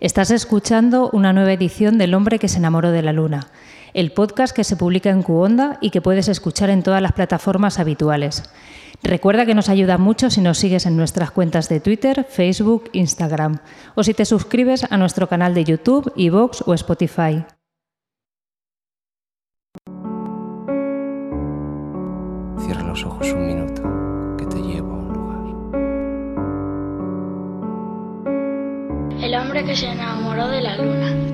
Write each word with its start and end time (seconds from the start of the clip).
Estás 0.00 0.30
escuchando 0.30 1.10
una 1.12 1.34
nueva 1.34 1.52
edición 1.52 1.98
del 1.98 2.14
Hombre 2.14 2.38
que 2.38 2.48
se 2.48 2.56
enamoró 2.56 2.90
de 2.90 3.02
la 3.02 3.12
Luna, 3.12 3.48
el 3.92 4.12
podcast 4.12 4.56
que 4.56 4.64
se 4.64 4.74
publica 4.74 5.10
en 5.10 5.22
Cuonda 5.22 5.76
y 5.82 5.90
que 5.90 6.00
puedes 6.00 6.26
escuchar 6.28 6.70
en 6.70 6.82
todas 6.82 7.02
las 7.02 7.12
plataformas 7.12 7.78
habituales. 7.78 8.44
Recuerda 9.02 9.44
que 9.44 9.54
nos 9.54 9.68
ayuda 9.68 9.98
mucho 9.98 10.30
si 10.30 10.40
nos 10.40 10.56
sigues 10.56 10.86
en 10.86 10.96
nuestras 10.96 11.32
cuentas 11.32 11.68
de 11.68 11.80
Twitter, 11.80 12.26
Facebook, 12.26 12.88
Instagram 12.92 13.58
o 13.94 14.02
si 14.02 14.14
te 14.14 14.24
suscribes 14.24 14.90
a 14.90 14.96
nuestro 14.96 15.28
canal 15.28 15.52
de 15.52 15.64
YouTube, 15.64 16.10
iVoox 16.16 16.62
o 16.66 16.72
Spotify. 16.72 17.44
Cierra 22.58 22.84
los 22.84 23.04
ojos 23.04 23.30
un 23.32 23.46
minuto, 23.46 23.59
hombre 29.50 29.64
que 29.64 29.74
se 29.74 29.88
enamoró 29.88 30.46
de 30.46 30.60
la 30.60 30.76
luna. 30.76 31.29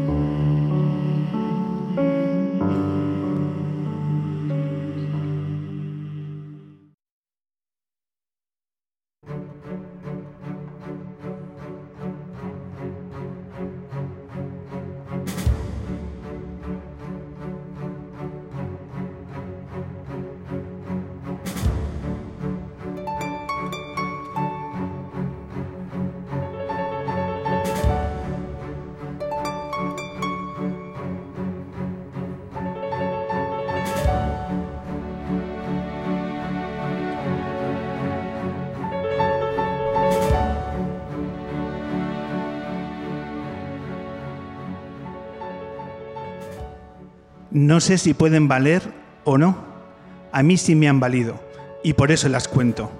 No 47.56 47.80
sé 47.80 47.96
si 47.96 48.12
pueden 48.12 48.48
valer 48.48 48.82
o 49.24 49.38
no. 49.38 49.56
A 50.30 50.42
mí 50.42 50.58
sí 50.58 50.74
me 50.74 50.90
han 50.90 51.00
valido 51.00 51.40
y 51.82 51.94
por 51.94 52.12
eso 52.12 52.28
las 52.28 52.48
cuento. 52.48 52.90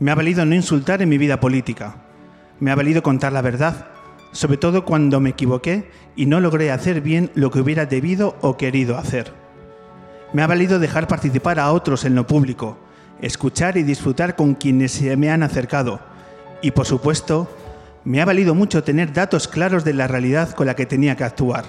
Me 0.00 0.10
ha 0.10 0.16
valido 0.16 0.44
no 0.44 0.56
insultar 0.56 1.02
en 1.02 1.08
mi 1.08 1.18
vida 1.18 1.38
política. 1.38 1.94
Me 2.58 2.72
ha 2.72 2.74
valido 2.74 3.04
contar 3.04 3.32
la 3.32 3.42
verdad, 3.42 3.86
sobre 4.32 4.56
todo 4.56 4.84
cuando 4.84 5.20
me 5.20 5.30
equivoqué 5.30 5.88
y 6.16 6.26
no 6.26 6.40
logré 6.40 6.72
hacer 6.72 7.00
bien 7.00 7.30
lo 7.36 7.52
que 7.52 7.60
hubiera 7.60 7.86
debido 7.86 8.34
o 8.40 8.56
querido 8.56 8.98
hacer. 8.98 9.32
Me 10.32 10.42
ha 10.42 10.48
valido 10.48 10.80
dejar 10.80 11.06
participar 11.06 11.60
a 11.60 11.70
otros 11.70 12.04
en 12.04 12.16
lo 12.16 12.26
público, 12.26 12.78
escuchar 13.22 13.76
y 13.76 13.84
disfrutar 13.84 14.34
con 14.34 14.56
quienes 14.56 14.90
se 14.90 15.16
me 15.16 15.30
han 15.30 15.44
acercado. 15.44 16.00
Y 16.60 16.72
por 16.72 16.86
supuesto, 16.86 17.48
me 18.02 18.20
ha 18.20 18.24
valido 18.24 18.52
mucho 18.52 18.82
tener 18.82 19.12
datos 19.12 19.46
claros 19.46 19.84
de 19.84 19.94
la 19.94 20.08
realidad 20.08 20.50
con 20.56 20.66
la 20.66 20.74
que 20.74 20.86
tenía 20.86 21.14
que 21.14 21.22
actuar. 21.22 21.66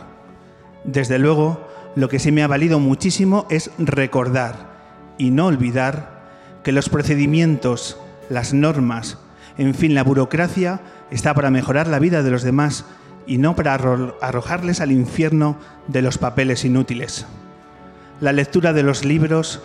Desde 0.83 1.19
luego, 1.19 1.76
lo 1.97 2.09
que 2.09 2.19
sí 2.19 2.31
me 2.31 2.43
ha 2.43 2.47
valido 2.47 2.79
muchísimo 2.79 3.47
es 3.49 3.71
recordar 3.79 4.67
y 5.17 5.31
no 5.31 5.47
olvidar 5.47 6.27
que 6.63 6.71
los 6.71 6.89
procedimientos, 6.89 7.97
las 8.29 8.53
normas, 8.53 9.17
en 9.57 9.73
fin, 9.73 9.95
la 9.95 10.03
burocracia 10.03 10.79
está 11.09 11.33
para 11.33 11.49
mejorar 11.49 11.87
la 11.87 11.97
vida 11.97 12.21
de 12.21 12.29
los 12.29 12.43
demás 12.43 12.85
y 13.25 13.39
no 13.39 13.55
para 13.55 13.73
arrojarles 13.73 14.79
al 14.79 14.91
infierno 14.91 15.57
de 15.87 16.03
los 16.03 16.19
papeles 16.19 16.65
inútiles. 16.65 17.25
La 18.21 18.31
lectura 18.31 18.73
de 18.73 18.83
los 18.83 19.03
libros 19.03 19.63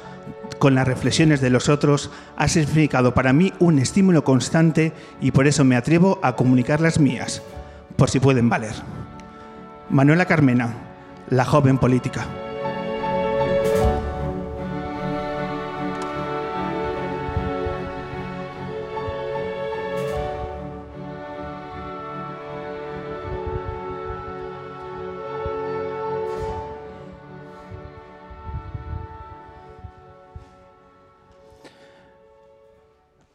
con 0.58 0.74
las 0.74 0.88
reflexiones 0.88 1.42
de 1.42 1.50
los 1.50 1.68
otros 1.68 2.10
ha 2.38 2.48
significado 2.48 3.12
para 3.12 3.34
mí 3.34 3.52
un 3.58 3.78
estímulo 3.78 4.24
constante 4.24 4.94
y 5.20 5.32
por 5.32 5.46
eso 5.46 5.64
me 5.64 5.76
atrevo 5.76 6.18
a 6.22 6.34
comunicar 6.34 6.80
las 6.80 6.98
mías, 6.98 7.42
por 7.96 8.08
si 8.08 8.20
pueden 8.20 8.48
valer. 8.48 8.72
Manuela 9.90 10.24
Carmena, 10.24 10.91
la 11.32 11.46
joven 11.46 11.78
política. 11.78 12.26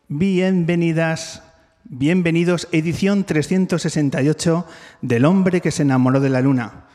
Bienvenidas, 0.08 1.41
bienvenidos, 1.84 2.68
edición 2.72 3.24
368 3.24 4.68
del 5.02 5.25
hombre 5.25 5.62
que 5.62 5.72
se 5.72 5.81
enamoró 5.81 6.19
de 6.19 6.29
la 6.29 6.41
luna. 6.41 6.87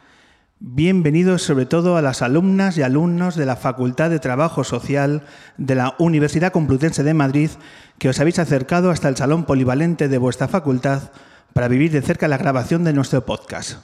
Bienvenidos 0.65 1.43
sobre 1.43 1.67
todo 1.67 1.97
a 1.97 2.03
las 2.03 2.23
alumnas 2.23 2.79
y 2.79 2.83
alumnos 2.83 3.35
de 3.35 3.47
la 3.47 3.57
Facultad 3.57 4.11
de 4.11 4.21
Trabajo 4.21 4.63
Social 4.63 5.25
de 5.57 5.75
la 5.75 5.97
Universidad 5.99 6.53
Complutense 6.53 7.03
de 7.03 7.15
Madrid 7.15 7.51
que 7.99 8.09
os 8.09 8.21
habéis 8.21 8.39
acercado 8.39 8.93
hasta 8.93 9.09
el 9.09 9.17
salón 9.17 9.45
polivalente 9.45 10.07
de 10.07 10.19
vuestra 10.19 10.47
facultad 10.47 11.11
para 11.53 11.67
vivir 11.67 11.91
de 11.91 12.01
cerca 12.01 12.29
la 12.29 12.39
grabación 12.39 12.85
de 12.85 12.93
nuestro 12.93 13.27
podcast. 13.27 13.79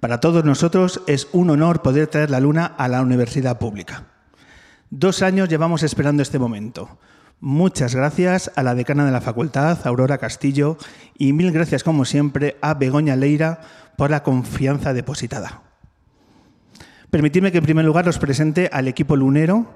Para 0.00 0.18
todos 0.18 0.44
nosotros 0.44 1.02
es 1.06 1.28
un 1.30 1.50
honor 1.50 1.82
poder 1.82 2.08
traer 2.08 2.30
la 2.30 2.40
luna 2.40 2.66
a 2.66 2.88
la 2.88 3.00
universidad 3.00 3.60
pública. 3.60 4.06
Dos 4.90 5.22
años 5.22 5.48
llevamos 5.48 5.84
esperando 5.84 6.24
este 6.24 6.40
momento. 6.40 6.98
Muchas 7.38 7.94
gracias 7.94 8.50
a 8.56 8.64
la 8.64 8.74
decana 8.74 9.04
de 9.06 9.12
la 9.12 9.20
facultad, 9.20 9.78
Aurora 9.86 10.18
Castillo, 10.18 10.78
y 11.16 11.32
mil 11.32 11.52
gracias, 11.52 11.84
como 11.84 12.04
siempre, 12.04 12.56
a 12.60 12.74
Begoña 12.74 13.14
Leira 13.14 13.60
por 13.96 14.10
la 14.10 14.24
confianza 14.24 14.92
depositada. 14.94 15.71
Permitidme 17.12 17.52
que 17.52 17.58
en 17.58 17.64
primer 17.64 17.84
lugar 17.84 18.08
os 18.08 18.18
presente 18.18 18.70
al 18.72 18.88
equipo 18.88 19.16
lunero. 19.16 19.68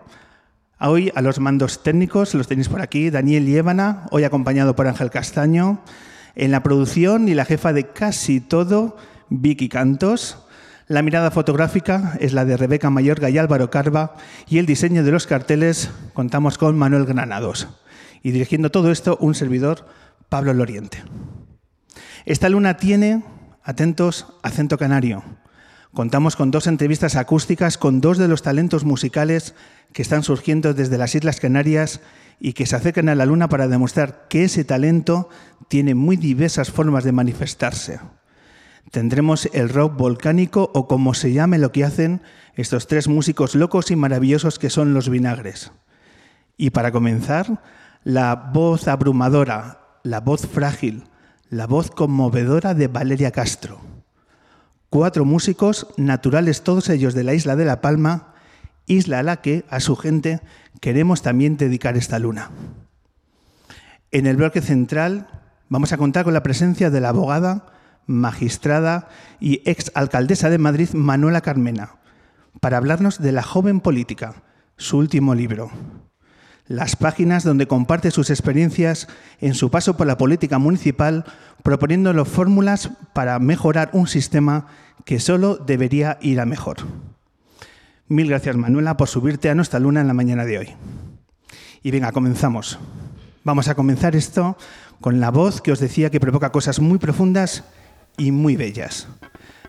Hoy 0.80 1.12
a 1.14 1.20
los 1.20 1.38
mandos 1.38 1.82
técnicos, 1.82 2.32
los 2.32 2.48
tenéis 2.48 2.70
por 2.70 2.80
aquí, 2.80 3.10
Daniel 3.10 3.44
Liébana, 3.44 4.06
hoy 4.10 4.24
acompañado 4.24 4.74
por 4.74 4.86
Ángel 4.86 5.10
Castaño. 5.10 5.82
En 6.34 6.50
la 6.50 6.62
producción 6.62 7.28
y 7.28 7.34
la 7.34 7.44
jefa 7.44 7.74
de 7.74 7.88
casi 7.92 8.40
todo, 8.40 8.96
Vicky 9.28 9.68
Cantos. 9.68 10.46
La 10.88 11.02
mirada 11.02 11.30
fotográfica 11.30 12.16
es 12.20 12.32
la 12.32 12.46
de 12.46 12.56
Rebeca 12.56 12.88
Mayorga 12.88 13.28
y 13.28 13.36
Álvaro 13.36 13.68
Carva 13.68 14.16
y 14.48 14.56
el 14.56 14.64
diseño 14.64 15.04
de 15.04 15.10
los 15.10 15.26
carteles 15.26 15.90
contamos 16.14 16.56
con 16.56 16.78
Manuel 16.78 17.04
Granados. 17.04 17.68
Y 18.22 18.30
dirigiendo 18.30 18.70
todo 18.70 18.90
esto, 18.90 19.18
un 19.20 19.34
servidor, 19.34 19.86
Pablo 20.30 20.54
Loriente. 20.54 21.04
Esta 22.24 22.48
luna 22.48 22.78
tiene, 22.78 23.24
atentos, 23.62 24.26
acento 24.42 24.78
canario. 24.78 25.22
Contamos 25.96 26.36
con 26.36 26.50
dos 26.50 26.66
entrevistas 26.66 27.16
acústicas 27.16 27.78
con 27.78 28.02
dos 28.02 28.18
de 28.18 28.28
los 28.28 28.42
talentos 28.42 28.84
musicales 28.84 29.54
que 29.94 30.02
están 30.02 30.24
surgiendo 30.24 30.74
desde 30.74 30.98
las 30.98 31.14
Islas 31.14 31.40
Canarias 31.40 32.02
y 32.38 32.52
que 32.52 32.66
se 32.66 32.76
acercan 32.76 33.08
a 33.08 33.14
la 33.14 33.24
luna 33.24 33.48
para 33.48 33.66
demostrar 33.66 34.26
que 34.28 34.44
ese 34.44 34.62
talento 34.62 35.30
tiene 35.68 35.94
muy 35.94 36.18
diversas 36.18 36.70
formas 36.70 37.02
de 37.02 37.12
manifestarse. 37.12 37.98
Tendremos 38.90 39.48
el 39.54 39.70
rock 39.70 39.96
volcánico 39.96 40.70
o 40.74 40.86
como 40.86 41.14
se 41.14 41.32
llame 41.32 41.56
lo 41.56 41.72
que 41.72 41.84
hacen 41.84 42.20
estos 42.56 42.88
tres 42.88 43.08
músicos 43.08 43.54
locos 43.54 43.90
y 43.90 43.96
maravillosos 43.96 44.58
que 44.58 44.68
son 44.68 44.92
los 44.92 45.08
vinagres. 45.08 45.72
Y 46.58 46.70
para 46.70 46.92
comenzar, 46.92 47.62
la 48.04 48.34
voz 48.34 48.86
abrumadora, 48.86 49.80
la 50.02 50.20
voz 50.20 50.46
frágil, 50.46 51.04
la 51.48 51.66
voz 51.66 51.90
conmovedora 51.90 52.74
de 52.74 52.88
Valeria 52.88 53.30
Castro. 53.30 53.95
Cuatro 54.90 55.24
músicos, 55.24 55.88
naturales 55.96 56.62
todos 56.62 56.88
ellos 56.88 57.14
de 57.14 57.24
la 57.24 57.34
isla 57.34 57.56
de 57.56 57.64
La 57.64 57.80
Palma, 57.80 58.34
isla 58.86 59.18
a 59.18 59.22
la 59.22 59.40
que, 59.40 59.64
a 59.68 59.80
su 59.80 59.96
gente, 59.96 60.40
queremos 60.80 61.22
también 61.22 61.56
dedicar 61.56 61.96
esta 61.96 62.18
luna. 62.18 62.50
En 64.12 64.26
el 64.26 64.36
bloque 64.36 64.60
central 64.60 65.28
vamos 65.68 65.92
a 65.92 65.96
contar 65.96 66.24
con 66.24 66.34
la 66.34 66.42
presencia 66.42 66.90
de 66.90 67.00
la 67.00 67.08
abogada 67.08 67.66
magistrada 68.06 69.08
y 69.40 69.62
ex 69.68 69.90
alcaldesa 69.94 70.48
de 70.48 70.58
Madrid, 70.58 70.90
Manuela 70.92 71.40
Carmena, 71.40 71.96
para 72.60 72.76
hablarnos 72.76 73.20
de 73.20 73.32
La 73.32 73.42
joven 73.42 73.80
política, 73.80 74.42
su 74.76 74.98
último 74.98 75.34
libro. 75.34 75.70
Las 76.68 76.96
páginas 76.96 77.44
donde 77.44 77.68
comparte 77.68 78.10
sus 78.10 78.30
experiencias 78.30 79.06
en 79.40 79.54
su 79.54 79.70
paso 79.70 79.96
por 79.96 80.06
la 80.06 80.18
política 80.18 80.58
municipal, 80.58 81.24
proponiéndolo 81.62 82.24
fórmulas 82.24 82.90
para 83.12 83.38
mejorar 83.38 83.90
un 83.92 84.08
sistema 84.08 84.66
que 85.04 85.20
solo 85.20 85.56
debería 85.56 86.18
ir 86.20 86.40
a 86.40 86.46
mejor. 86.46 86.78
Mil 88.08 88.28
gracias, 88.28 88.56
Manuela, 88.56 88.96
por 88.96 89.08
subirte 89.08 89.48
a 89.48 89.54
nuestra 89.54 89.78
luna 89.78 90.00
en 90.00 90.08
la 90.08 90.14
mañana 90.14 90.44
de 90.44 90.58
hoy. 90.58 90.74
Y 91.82 91.92
venga, 91.92 92.10
comenzamos. 92.10 92.78
Vamos 93.44 93.68
a 93.68 93.76
comenzar 93.76 94.16
esto 94.16 94.56
con 95.00 95.20
la 95.20 95.30
voz 95.30 95.60
que 95.60 95.70
os 95.70 95.78
decía 95.78 96.10
que 96.10 96.20
provoca 96.20 96.50
cosas 96.50 96.80
muy 96.80 96.98
profundas 96.98 97.62
y 98.16 98.32
muy 98.32 98.56
bellas. 98.56 99.06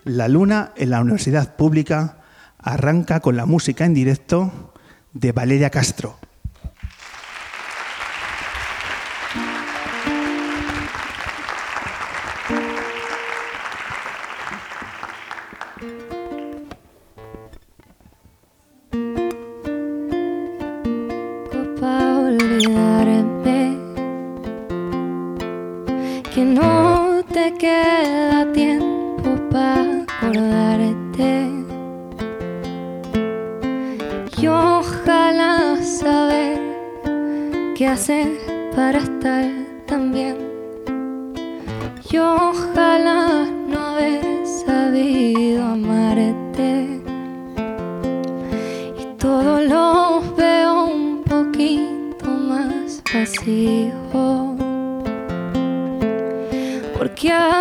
La 0.04 0.26
luna 0.26 0.72
en 0.76 0.90
la 0.90 1.00
universidad 1.00 1.54
pública 1.54 2.18
arranca 2.58 3.20
con 3.20 3.36
la 3.36 3.46
música 3.46 3.84
en 3.84 3.94
directo 3.94 4.72
de 5.12 5.32
Valeria 5.32 5.70
Castro. 5.70 6.18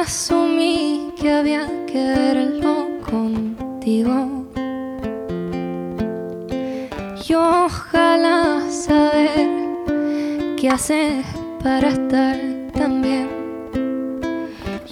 Asumí 0.08 1.14
que 1.20 1.30
había 1.30 1.68
que 1.86 2.02
verlo 2.02 2.88
contigo. 3.10 4.16
Y 7.28 7.34
ojalá 7.34 8.62
saber 8.70 9.50
qué 10.56 10.70
hacer 10.70 11.26
para 11.62 11.90
estar 11.90 12.38
tan 12.74 13.02
bien. 13.02 13.28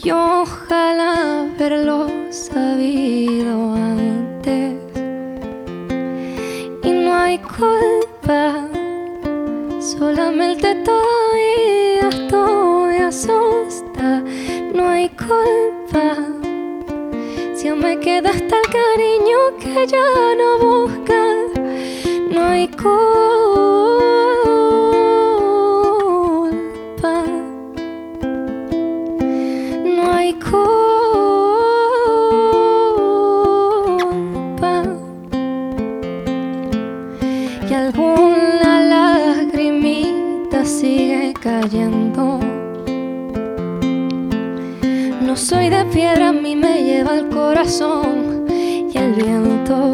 Y 0.04 0.12
ojalá 0.12 1.44
haberlo 1.44 2.10
sabido 2.30 3.74
antes. 3.74 4.74
Y 6.84 6.92
no 6.92 7.14
hay 7.16 7.38
culpa 7.40 8.68
solamente 9.80 10.76
todavía 10.84 12.10
estoy 12.10 12.98
asusta 12.98 13.55
culpa 15.10 16.16
si 17.56 17.68
aún 17.68 17.80
me 17.80 18.00
queda 18.00 18.30
hasta 18.30 18.56
el 18.58 18.68
cariño 18.80 19.38
que 19.60 19.88
ya 19.88 20.36
no 20.38 20.60
busca 20.60 21.16
no 22.36 22.42
hay 22.50 22.68
culpa. 22.68 22.96
No 29.96 30.14
hay 30.14 30.34
culpa. 30.34 30.74
Y 37.70 37.74
alguna 37.74 38.82
lagrimita 38.82 40.66
sigue 40.66 41.34
cayendo. 41.42 42.05
Soy 45.46 45.70
de 45.70 45.86
piedra, 45.86 46.30
a 46.30 46.34
mí 46.34 46.56
me 46.56 46.84
lleva 46.84 47.20
el 47.20 47.30
corazón 47.30 48.48
y 48.50 48.98
el 48.98 49.14
viento. 49.14 49.92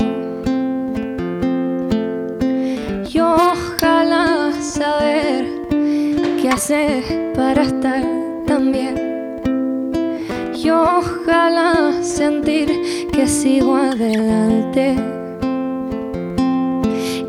Y 3.11 3.19
ojalá 3.19 4.53
saber 4.61 5.45
qué 6.41 6.47
hacer 6.47 7.33
para 7.35 7.63
estar 7.63 8.01
tan 8.47 8.71
bien. 8.71 8.95
Y 10.55 10.69
ojalá 10.69 12.01
sentir 12.01 13.09
que 13.11 13.27
sigo 13.27 13.75
adelante 13.75 14.95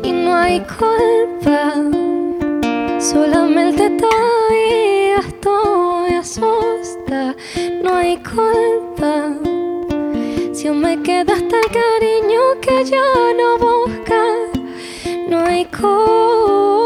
y 0.01 0.11
no 0.13 0.33
hay 0.33 0.61
culpa. 0.61 1.73
Solamente 2.99 3.89
todavía 3.89 5.19
estoy 5.19 5.92
asusta, 6.09 7.35
no 7.81 7.95
hay 7.95 8.17
culpa. 8.17 9.33
Si 10.53 10.67
aún 10.67 10.81
me 10.81 11.01
queda 11.01 11.33
hasta 11.33 11.59
el 11.59 11.69
cariño 11.81 12.41
que 12.61 12.83
ya 12.85 13.33
no 13.37 13.57
busca, 13.57 14.23
no 15.29 15.45
hay 15.45 15.65
culpa. 15.65 16.82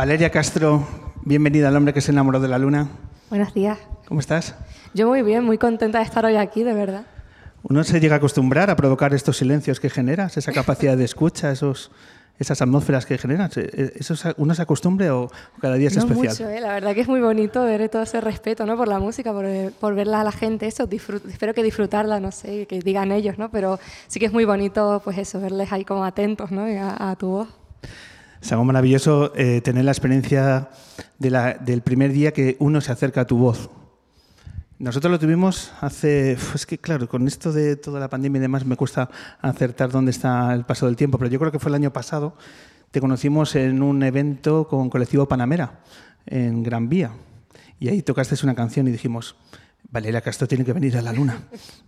Valeria 0.00 0.30
Castro, 0.30 0.82
bienvenida 1.26 1.68
al 1.68 1.76
hombre 1.76 1.92
que 1.92 2.00
se 2.00 2.10
enamoró 2.10 2.40
de 2.40 2.48
la 2.48 2.56
luna. 2.56 2.88
Buenos 3.28 3.52
días. 3.52 3.76
¿Cómo 4.08 4.18
estás? 4.20 4.54
Yo 4.94 5.06
muy 5.06 5.20
bien, 5.20 5.44
muy 5.44 5.58
contenta 5.58 5.98
de 5.98 6.04
estar 6.04 6.24
hoy 6.24 6.36
aquí, 6.36 6.62
de 6.62 6.72
verdad. 6.72 7.02
Uno 7.64 7.84
se 7.84 8.00
llega 8.00 8.14
a 8.14 8.16
acostumbrar 8.16 8.70
a 8.70 8.76
provocar 8.76 9.12
estos 9.12 9.36
silencios 9.36 9.78
que 9.78 9.90
generas, 9.90 10.38
esa 10.38 10.52
capacidad 10.52 10.96
de 10.96 11.04
escucha, 11.04 11.50
esos, 11.52 11.90
esas 12.38 12.62
atmósferas 12.62 13.04
que 13.04 13.18
generas. 13.18 13.54
Eh, 13.58 13.92
¿Eso 13.96 14.14
es- 14.14 14.24
¿Uno 14.38 14.54
se 14.54 14.62
acostumbre 14.62 15.10
o 15.10 15.30
cada 15.60 15.74
día 15.74 15.88
es 15.88 15.96
no 15.98 16.04
especial? 16.04 16.28
mucho, 16.30 16.48
¿eh? 16.48 16.62
la 16.62 16.72
verdad 16.72 16.94
que 16.94 17.02
es 17.02 17.08
muy 17.08 17.20
bonito 17.20 17.62
ver 17.62 17.86
todo 17.90 18.00
ese 18.00 18.22
respeto 18.22 18.64
¿no? 18.64 18.78
por 18.78 18.88
la 18.88 19.00
música, 19.00 19.34
por, 19.34 19.44
por 19.80 19.94
verla 19.94 20.22
a 20.22 20.24
la 20.24 20.32
gente, 20.32 20.66
eso, 20.66 20.88
espero 21.28 21.52
que 21.52 21.62
disfrutarla, 21.62 22.20
no 22.20 22.32
sé, 22.32 22.64
que 22.66 22.78
digan 22.78 23.12
ellos, 23.12 23.36
¿no? 23.36 23.50
pero 23.50 23.78
sí 24.08 24.18
que 24.18 24.24
es 24.24 24.32
muy 24.32 24.46
bonito 24.46 25.02
pues 25.04 25.18
eso, 25.18 25.42
verles 25.42 25.70
ahí 25.72 25.84
como 25.84 26.04
atentos 26.06 26.50
¿no? 26.52 26.62
A, 26.62 27.10
a 27.10 27.16
tu 27.16 27.26
voz. 27.26 27.48
Es 28.40 28.52
algo 28.52 28.64
maravilloso 28.64 29.32
eh, 29.36 29.60
tener 29.60 29.84
la 29.84 29.90
experiencia 29.90 30.70
del 31.18 31.82
primer 31.82 32.12
día 32.12 32.32
que 32.32 32.56
uno 32.58 32.80
se 32.80 32.90
acerca 32.92 33.22
a 33.22 33.26
tu 33.26 33.36
voz. 33.36 33.70
Nosotros 34.78 35.10
lo 35.10 35.18
tuvimos 35.18 35.72
hace... 35.82 36.38
Es 36.54 36.64
que 36.64 36.78
claro, 36.78 37.06
con 37.06 37.28
esto 37.28 37.52
de 37.52 37.76
toda 37.76 38.00
la 38.00 38.08
pandemia 38.08 38.38
y 38.38 38.40
demás 38.40 38.64
me 38.64 38.76
cuesta 38.76 39.10
acertar 39.42 39.90
dónde 39.90 40.10
está 40.10 40.54
el 40.54 40.64
paso 40.64 40.86
del 40.86 40.96
tiempo, 40.96 41.18
pero 41.18 41.30
yo 41.30 41.38
creo 41.38 41.52
que 41.52 41.58
fue 41.58 41.68
el 41.68 41.74
año 41.74 41.92
pasado. 41.92 42.34
Te 42.90 43.00
conocimos 43.00 43.54
en 43.56 43.82
un 43.82 44.02
evento 44.02 44.66
con 44.66 44.88
Colectivo 44.88 45.28
Panamera, 45.28 45.80
en 46.24 46.62
Gran 46.62 46.88
Vía. 46.88 47.10
Y 47.78 47.88
ahí 47.88 48.00
tocaste 48.00 48.34
una 48.42 48.54
canción 48.54 48.88
y 48.88 48.90
dijimos, 48.90 49.36
Valeria 49.90 50.22
Castro 50.22 50.48
tiene 50.48 50.64
que 50.64 50.72
venir 50.72 50.96
a 50.96 51.02
la 51.02 51.12
luna. 51.12 51.42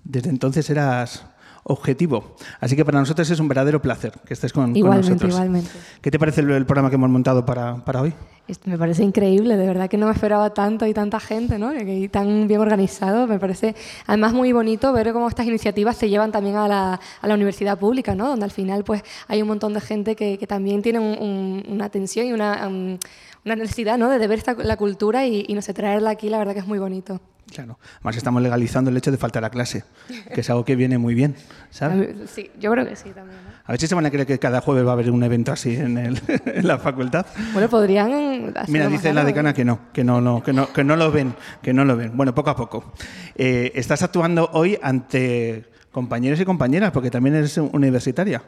Desde 0.05 0.29
entonces 0.29 0.69
eras 0.69 1.25
objetivo. 1.65 2.37
Así 2.61 2.75
que 2.77 2.85
para 2.85 2.99
nosotros 3.01 3.29
es 3.31 3.39
un 3.41 3.49
verdadero 3.49 3.81
placer 3.81 4.13
que 4.27 4.35
estés 4.35 4.53
con, 4.53 4.65
con 4.67 4.77
Igualmente, 4.77 5.11
nosotros. 5.11 5.31
igualmente. 5.35 5.71
¿Qué 6.01 6.11
te 6.11 6.19
parece 6.19 6.41
el, 6.41 6.51
el 6.51 6.67
programa 6.67 6.91
que 6.91 6.97
hemos 6.97 7.11
montado 7.11 7.45
para, 7.47 7.77
para 7.85 8.03
hoy? 8.03 8.13
Esto 8.49 8.69
me 8.69 8.77
parece 8.77 9.05
increíble, 9.05 9.57
de 9.57 9.67
verdad 9.69 9.89
que 9.89 9.97
no 9.97 10.07
me 10.07 10.13
esperaba 10.13 10.53
tanto 10.53 10.85
y 10.87 10.93
tanta 10.93 11.21
gente, 11.21 11.59
¿no? 11.61 11.73
Y 11.73 11.79
y 12.05 12.09
tan 12.09 12.49
bien 12.49 12.61
organizado. 12.61 13.29
Me 13.29 13.39
parece 13.39 13.77
además 14.07 14.33
muy 14.33 14.53
bonito 14.53 14.93
ver 14.93 15.13
cómo 15.13 15.29
estas 15.29 15.47
iniciativas 15.47 15.97
se 15.97 16.09
llevan 16.09 16.33
también 16.33 16.57
a 16.57 16.67
la, 16.67 17.01
a 17.21 17.29
la 17.29 17.35
universidad 17.35 17.79
pública, 17.79 18.17
¿no? 18.17 18.29
Donde 18.29 18.45
al 18.45 18.51
final 18.51 18.83
pues 18.83 19.05
hay 19.29 19.41
un 19.43 19.49
montón 19.49 19.73
de 19.75 19.81
gente 19.81 20.17
que, 20.17 20.39
que 20.39 20.47
también 20.49 20.83
tiene 20.83 20.99
un- 20.99 21.19
un- 21.23 21.65
una 21.69 21.85
atención 21.85 22.27
y 22.27 22.33
una, 22.33 22.67
um, 22.67 22.99
una 23.45 23.57
necesidad, 23.57 23.99
¿no? 23.99 24.09
De 24.11 24.27
ver 24.27 24.39
esta, 24.39 24.55
la 24.55 24.77
cultura 24.77 25.27
y, 25.27 25.45
y 25.49 25.55
no 25.55 25.63
sé, 25.63 25.75
traerla 25.75 26.11
aquí, 26.11 26.29
la 26.29 26.39
verdad 26.39 26.53
que 26.55 26.61
es 26.61 26.67
muy 26.67 26.79
bonito. 26.79 27.21
Claro. 27.53 27.79
Además 27.97 28.17
estamos 28.17 28.41
legalizando 28.41 28.91
el 28.91 28.97
hecho 28.97 29.11
de 29.11 29.19
faltar 29.19 29.45
a 29.45 29.51
clase, 29.51 29.85
que 30.33 30.41
es 30.41 30.49
algo 30.49 30.65
que 30.65 30.75
viene 30.75 30.97
muy 30.97 31.15
bien, 31.15 31.35
¿sabes? 31.71 32.31
Sí, 32.31 32.51
yo 32.59 32.71
creo 32.71 32.87
que 32.87 32.97
sí 32.97 33.11
también, 33.11 33.37
¿no? 33.45 33.51
A 33.67 33.73
ver 33.73 33.81
si 33.81 33.87
se 33.89 33.95
van 33.95 34.07
a 34.07 34.11
creer 34.11 34.27
que 34.27 34.39
cada 34.39 34.61
jueves 34.63 34.87
va 34.87 34.91
a 34.91 34.93
haber 34.95 35.11
un 35.11 35.23
evento 35.23 35.53
así 35.53 35.75
en, 35.75 35.99
el- 35.99 36.21
en 36.47 36.67
la 36.67 36.79
facultad. 36.79 37.27
Bueno, 37.53 37.69
podrían... 37.69 38.55
Mira, 38.69 38.85
más 38.85 38.93
dice 38.93 39.13
la 39.13 39.25
decana 39.25 39.53
que 39.53 39.65
no, 39.67 39.93
que 39.93 40.03
no, 40.03 40.21
no, 40.23 40.43
que 40.43 40.53
no, 40.55 40.73
que 40.73 40.83
no 40.85 40.97
lo 40.97 41.11
ven, 41.13 41.35
que 41.63 41.75
no 41.75 41.85
lo 41.85 41.97
ven. 41.97 42.17
Bueno, 42.17 42.35
poco 42.35 42.51
a 42.51 42.57
poco. 42.57 42.93
Eh, 43.35 43.73
estás 43.75 44.03
actuando 44.03 44.49
hoy 44.55 44.79
ante 44.81 45.67
compañeros 45.91 46.41
y 46.41 46.45
compañeras, 46.47 46.91
porque 46.93 47.11
también 47.11 47.35
eres 47.37 47.59
universitaria. 47.59 48.43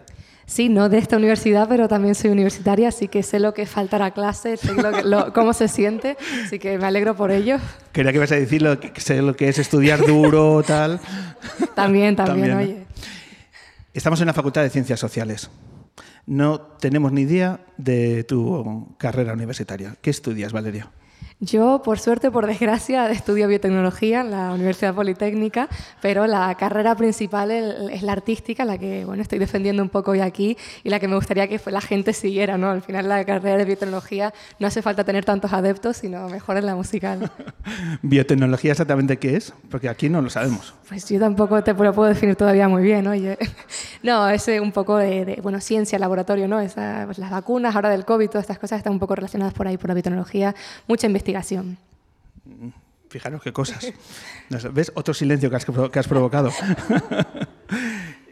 Sí, 0.46 0.68
no 0.68 0.88
de 0.88 0.98
esta 0.98 1.16
universidad, 1.16 1.68
pero 1.68 1.88
también 1.88 2.14
soy 2.14 2.30
universitaria, 2.30 2.88
así 2.88 3.08
que 3.08 3.22
sé 3.22 3.40
lo 3.40 3.54
que 3.54 3.62
es 3.62 3.70
faltar 3.70 4.02
a 4.02 4.10
clase, 4.12 4.56
sé 4.58 4.74
lo 4.74 4.92
que- 4.92 5.02
lo- 5.04 5.32
cómo 5.32 5.52
se 5.54 5.68
siente, 5.68 6.16
así 6.44 6.58
que 6.58 6.76
me 6.78 6.86
alegro 6.86 7.16
por 7.16 7.30
ello. 7.30 7.56
Quería 7.92 8.12
que 8.12 8.18
ibas 8.18 8.32
a 8.32 8.36
decir 8.36 8.60
lo 8.60 8.78
que, 8.78 8.92
sé 9.00 9.22
lo 9.22 9.34
que 9.34 9.48
es 9.48 9.58
estudiar 9.58 10.04
duro, 10.06 10.62
tal. 10.62 11.00
También, 11.74 12.14
también, 12.14 12.48
También, 12.50 12.54
oye. 12.56 12.86
Estamos 13.94 14.20
en 14.20 14.26
la 14.26 14.34
Facultad 14.34 14.62
de 14.62 14.70
Ciencias 14.70 15.00
Sociales. 15.00 15.50
No 16.26 16.60
tenemos 16.60 17.12
ni 17.12 17.22
idea 17.22 17.60
de 17.76 18.24
tu 18.24 18.94
carrera 18.98 19.32
universitaria. 19.34 19.96
¿Qué 20.02 20.10
estudias, 20.10 20.52
Valeria? 20.52 20.90
Yo, 21.40 21.82
por 21.82 21.98
suerte, 21.98 22.30
por 22.30 22.46
desgracia, 22.46 23.10
estudio 23.10 23.48
biotecnología 23.48 24.20
en 24.20 24.30
la 24.30 24.52
Universidad 24.52 24.94
Politécnica, 24.94 25.68
pero 26.00 26.26
la 26.26 26.54
carrera 26.54 26.94
principal 26.94 27.50
es 27.50 28.02
la 28.02 28.12
artística, 28.12 28.64
la 28.64 28.78
que 28.78 29.04
bueno, 29.04 29.22
estoy 29.22 29.38
defendiendo 29.38 29.82
un 29.82 29.88
poco 29.88 30.12
hoy 30.12 30.20
aquí 30.20 30.56
y 30.84 30.90
la 30.90 31.00
que 31.00 31.08
me 31.08 31.16
gustaría 31.16 31.48
que 31.48 31.60
la 31.70 31.80
gente 31.80 32.12
siguiera. 32.12 32.56
¿no? 32.56 32.70
Al 32.70 32.82
final, 32.82 33.08
la 33.08 33.24
carrera 33.24 33.58
de 33.58 33.64
biotecnología 33.64 34.32
no 34.58 34.66
hace 34.66 34.80
falta 34.80 35.04
tener 35.04 35.24
tantos 35.24 35.52
adeptos, 35.52 35.96
sino 35.96 36.28
mejor 36.28 36.56
en 36.56 36.66
la 36.66 36.76
musical. 36.76 37.30
¿Biotecnología 38.02 38.72
exactamente 38.72 39.18
qué 39.18 39.36
es? 39.36 39.52
Porque 39.70 39.88
aquí 39.88 40.08
no 40.08 40.22
lo 40.22 40.30
sabemos. 40.30 40.74
Pues 40.88 41.08
yo 41.08 41.18
tampoco 41.18 41.62
te 41.64 41.72
lo 41.74 41.92
puedo 41.92 42.08
definir 42.08 42.36
todavía 42.36 42.68
muy 42.68 42.82
bien, 42.82 43.06
oye. 43.06 43.38
No, 44.02 44.28
es 44.28 44.46
eh, 44.48 44.60
un 44.60 44.70
poco 44.70 44.98
de, 44.98 45.24
de, 45.24 45.40
bueno, 45.40 45.58
ciencia, 45.60 45.98
laboratorio, 45.98 46.46
¿no? 46.46 46.60
Esa, 46.60 47.04
pues 47.06 47.16
las 47.16 47.30
vacunas, 47.30 47.74
ahora 47.74 47.88
del 47.88 48.04
COVID, 48.04 48.28
todas 48.28 48.42
estas 48.42 48.58
cosas 48.58 48.78
están 48.78 48.92
un 48.92 48.98
poco 48.98 49.14
relacionadas 49.14 49.54
por 49.54 49.66
ahí, 49.66 49.78
por 49.78 49.88
la 49.88 49.94
biotecnología, 49.94 50.54
mucha 50.86 51.06
investigación. 51.06 51.23
Fijaros 53.08 53.42
qué 53.42 53.52
cosas. 53.52 53.86
¿Ves? 54.72 54.92
Otro 54.94 55.14
silencio 55.14 55.48
que 55.50 55.56
has, 55.56 55.64
que 55.64 55.98
has 55.98 56.08
provocado. 56.08 56.50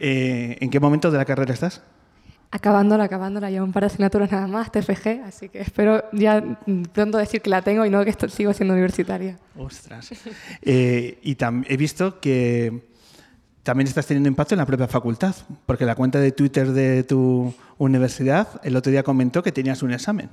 Eh, 0.05 0.57
¿En 0.59 0.69
qué 0.69 0.79
momento 0.81 1.11
de 1.11 1.17
la 1.17 1.23
carrera 1.23 1.53
estás? 1.53 1.81
Acabándola, 2.51 3.05
acabándola, 3.05 3.49
ya 3.49 3.63
un 3.63 3.71
par 3.71 3.83
de 3.83 3.87
asignaturas 3.87 4.29
nada 4.31 4.47
más, 4.47 4.69
TFG, 4.71 5.23
así 5.25 5.47
que 5.49 5.61
espero 5.61 6.03
ya 6.11 6.43
pronto 6.91 7.17
decir 7.17 7.41
que 7.41 7.49
la 7.49 7.61
tengo 7.61 7.85
y 7.85 7.89
no 7.89 8.03
que 8.03 8.09
esto- 8.09 8.27
sigo 8.27 8.53
siendo 8.53 8.73
universitaria. 8.73 9.39
Ostras. 9.57 10.11
Eh, 10.61 11.19
y 11.23 11.37
he 11.67 11.77
visto 11.77 12.19
que 12.19 12.83
también 13.63 13.87
estás 13.87 14.05
teniendo 14.05 14.27
impacto 14.27 14.55
en 14.55 14.59
la 14.59 14.65
propia 14.65 14.87
facultad, 14.87 15.33
porque 15.65 15.85
la 15.85 15.95
cuenta 15.95 16.19
de 16.19 16.31
Twitter 16.33 16.73
de 16.73 17.03
tu 17.03 17.53
universidad 17.77 18.59
el 18.63 18.75
otro 18.75 18.91
día 18.91 19.03
comentó 19.03 19.41
que 19.41 19.51
tenías 19.53 19.81
un 19.83 19.93
examen. 19.93 20.29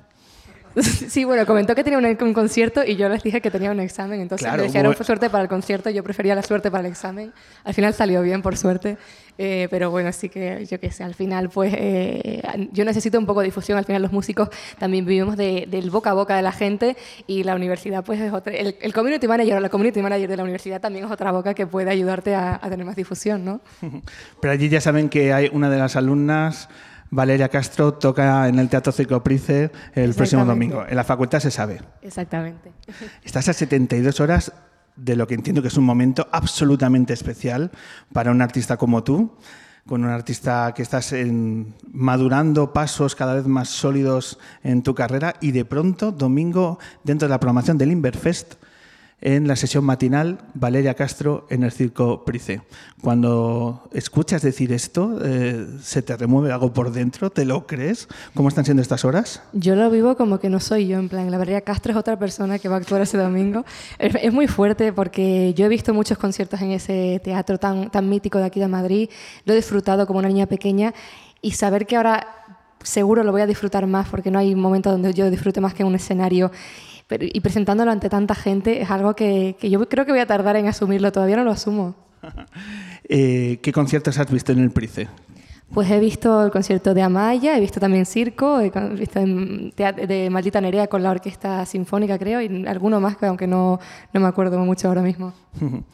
Sí, 1.11 1.25
bueno, 1.25 1.45
comentó 1.47 1.75
que 1.75 1.83
tenía 1.83 1.99
un, 1.99 2.05
un 2.07 2.33
concierto 2.35 2.85
y 2.85 2.97
yo 2.97 3.09
les 3.09 3.23
dije 3.23 3.41
que 3.41 3.51
tenía 3.51 3.71
un 3.73 3.81
examen, 3.81 4.21
entonces 4.21 4.45
Claro, 4.47 4.59
me 4.63 4.69
desearon 4.69 4.95
suerte 5.05 5.29
para 5.29 5.43
el 5.43 5.49
concierto, 5.49 5.91
yo 5.91 6.05
prefería 6.05 6.35
la 6.35 6.43
suerte 6.43 6.71
para 6.71 6.87
el 6.87 6.91
examen. 6.93 7.33
Al 7.65 7.75
final 7.75 7.93
salió 7.95 8.23
bien, 8.23 8.41
por 8.43 8.57
suerte, 8.57 8.97
eh, 9.39 9.67
pero 9.71 9.91
bueno, 9.91 10.13
sí 10.13 10.29
que 10.29 10.65
yo 10.67 10.79
qué 10.79 10.91
sé, 10.93 11.03
al 11.03 11.15
final 11.15 11.51
pues 11.51 11.75
eh, 11.77 12.43
yo 12.73 12.85
necesito 12.85 13.19
un 13.19 13.27
poco 13.27 13.41
de 13.41 13.47
difusión, 13.47 13.79
al 13.79 13.85
final 13.85 14.03
los 14.03 14.13
músicos 14.13 14.49
también 14.79 15.05
vivimos 15.05 15.37
de- 15.37 15.67
del 15.69 15.91
boca 15.91 16.11
a 16.11 16.15
boca 16.15 16.37
de 16.37 16.43
la 16.43 16.53
gente 16.53 16.97
y 17.27 17.43
la 17.43 17.55
universidad 17.57 18.05
pues 18.05 18.21
es 18.21 18.33
otra, 18.33 18.53
el, 18.55 18.77
el 18.81 18.93
community 18.93 19.27
manager 19.27 19.57
o 19.57 19.61
la 19.61 19.69
community 19.71 20.01
manager 20.03 20.29
de 20.29 20.37
la 20.37 20.43
universidad 20.45 20.81
también 20.81 21.05
es 21.07 21.11
otra 21.11 21.33
boca 21.33 21.53
que 21.55 21.67
puede 21.67 21.91
ayudarte 21.91 22.35
a, 22.35 22.61
a 22.63 22.71
tener 22.71 22.87
más 22.87 22.97
difusión, 22.97 23.45
¿no? 23.45 23.61
Pero 24.41 24.53
allí 24.53 24.69
ya 24.69 24.81
saben 24.81 25.09
que 25.09 25.33
hay 25.33 25.51
una 25.53 25.69
de 25.69 25.79
las 25.79 25.97
alumnas, 25.97 26.69
Valeria 27.11 27.49
Castro, 27.49 27.95
toca 27.95 28.49
en 28.49 28.59
el 28.59 28.69
Teatro 28.69 28.93
Cicoprice 28.93 29.71
el 29.95 30.15
próximo 30.15 30.45
domingo. 30.45 30.85
En 30.89 30.97
la 30.97 31.05
facultad 31.05 31.41
se 31.41 31.51
sabe. 31.51 31.81
Exactamente. 32.03 32.73
Estás 33.25 33.49
a 33.49 33.53
72 33.53 34.21
horas 34.21 34.53
de 34.97 35.17
lo 35.17 35.27
que 35.27 35.35
entiendo 35.35 35.63
que 35.63 35.69
es 35.69 35.77
un 35.77 35.85
momento 35.85 36.29
absolutamente 36.31 37.13
especial 37.13 37.71
para 38.13 38.31
un 38.31 38.43
artista 38.43 38.77
como 38.77 39.03
tú, 39.03 39.35
con 39.87 40.05
un 40.05 40.11
artista 40.11 40.73
que 40.75 40.83
estás 40.83 41.13
en- 41.13 41.75
madurando 41.91 42.73
pasos 42.73 43.15
cada 43.17 43.35
vez 43.35 43.47
más 43.47 43.71
sólidos 43.71 44.39
en 44.63 44.83
tu 44.83 44.95
carrera 44.95 45.35
y 45.41 45.53
de 45.53 45.65
pronto, 45.65 46.13
domingo, 46.13 46.79
dentro 47.03 47.27
de 47.27 47.31
la 47.31 47.41
programación 47.41 47.79
del 47.79 47.91
Inverfest, 47.93 48.55
en 49.23 49.47
la 49.47 49.57
sesión 49.57 49.85
matinal, 49.85 50.39
Valeria 50.55 50.95
Castro 50.95 51.47
en 51.51 51.63
el 51.63 51.73
Circo 51.73 52.25
Price. 52.25 52.63
Cuando 53.03 53.89
escuchas 53.93 54.43
decir 54.43 54.73
esto, 54.73 55.19
eh, 55.23 55.67
¿se 55.83 56.03
te 56.03 56.17
remueve 56.17 56.53
algo 56.53 56.73
por 56.73 56.93
dentro? 56.93 57.31
¿Te 57.31 57.45
lo 57.45 57.67
crees? 57.67 58.09
¿Cómo 58.35 58.49
están 58.49 58.65
siendo 58.65 58.83
estas 58.83 59.05
horas? 59.05 59.43
Yo 59.53 59.77
lo 59.77 59.91
vivo 59.91 60.17
como 60.17 60.39
que 60.39 60.49
no 60.49 60.61
soy 60.61 60.87
yo, 60.87 60.99
en 60.99 61.09
plan, 61.09 61.31
la 61.31 61.39
Valeria 61.39 61.61
Castro 61.61 61.93
es 61.93 61.99
otra 61.99 62.19
persona 62.19 62.59
que 62.59 62.69
va 62.69 62.77
a 62.77 62.79
actuar 62.79 63.03
ese 63.03 63.19
domingo. 63.19 63.65
Es, 63.99 64.33
muy 64.33 64.47
fuerte 64.47 64.93
porque 64.93 65.53
yo 65.55 65.67
he 65.67 65.69
visto 65.69 65.93
muchos 65.93 66.17
conciertos 66.17 66.61
en 66.63 66.71
ese 66.71 67.21
teatro 67.23 67.59
tan, 67.59 67.91
tan 67.91 68.09
mítico 68.09 68.39
de 68.39 68.45
aquí 68.45 68.61
de 68.61 68.69
Madrid, 68.69 69.11
lo 69.45 69.53
he 69.53 69.57
disfrutado 69.57 70.07
como 70.07 70.19
una 70.19 70.29
niña 70.29 70.47
pequeña 70.47 70.95
y 71.43 71.53
saber 71.53 71.87
que 71.87 71.97
ahora 71.97 72.27
seguro 72.83 73.25
lo 73.25 73.33
voy 73.33 73.43
a 73.43 73.47
disfrutar 73.47 73.87
más 73.87 74.09
porque 74.09 74.31
no 74.31 74.39
hay 74.39 74.55
momento 74.55 74.91
donde 74.91 75.13
yo 75.13 75.31
disfrute 75.31 75.61
más 75.61 75.75
que 75.75 75.83
en 75.83 75.89
un 75.89 75.95
escenario. 75.95 76.51
Pero, 77.11 77.27
y 77.27 77.41
presentándolo 77.41 77.91
ante 77.91 78.09
tanta 78.09 78.37
gente 78.37 78.81
es 78.81 78.89
algo 78.89 79.17
que, 79.17 79.57
que 79.59 79.69
yo 79.69 79.87
creo 79.89 80.07
que 80.07 80.13
voy 80.13 80.21
a 80.21 80.27
tardar 80.27 80.55
en 80.55 80.69
asumirlo, 80.69 81.11
todavía 81.11 81.37
no 81.37 81.45
lo 81.45 81.51
asumo. 81.51 81.95
Eh, 83.13 83.59
¿Qué 83.61 83.73
conciertos 83.73 84.17
has 84.21 84.31
visto 84.31 84.53
en 84.53 84.61
el 84.61 84.71
Price? 84.71 85.09
Pues 85.75 85.91
he 85.91 85.99
visto 85.99 86.45
el 86.45 86.53
concierto 86.53 86.95
de 86.95 87.03
Amaya, 87.03 87.57
he 87.57 87.61
visto 87.61 87.81
también 87.81 88.07
Circo, 88.07 88.61
he 88.61 88.71
visto 88.71 89.19
de 89.19 90.29
Maldita 90.31 90.61
Nerea 90.61 90.87
con 90.87 91.03
la 91.03 91.11
Orquesta 91.11 91.67
Sinfónica, 91.67 92.17
creo, 92.21 92.41
y 92.41 92.65
alguno 92.69 93.01
más, 93.01 93.17
que 93.17 93.27
aunque 93.27 93.49
no, 93.49 93.81
no 94.13 94.21
me 94.21 94.29
acuerdo 94.29 94.61
mucho 94.61 94.87
ahora 94.87 95.03
mismo. 95.03 95.33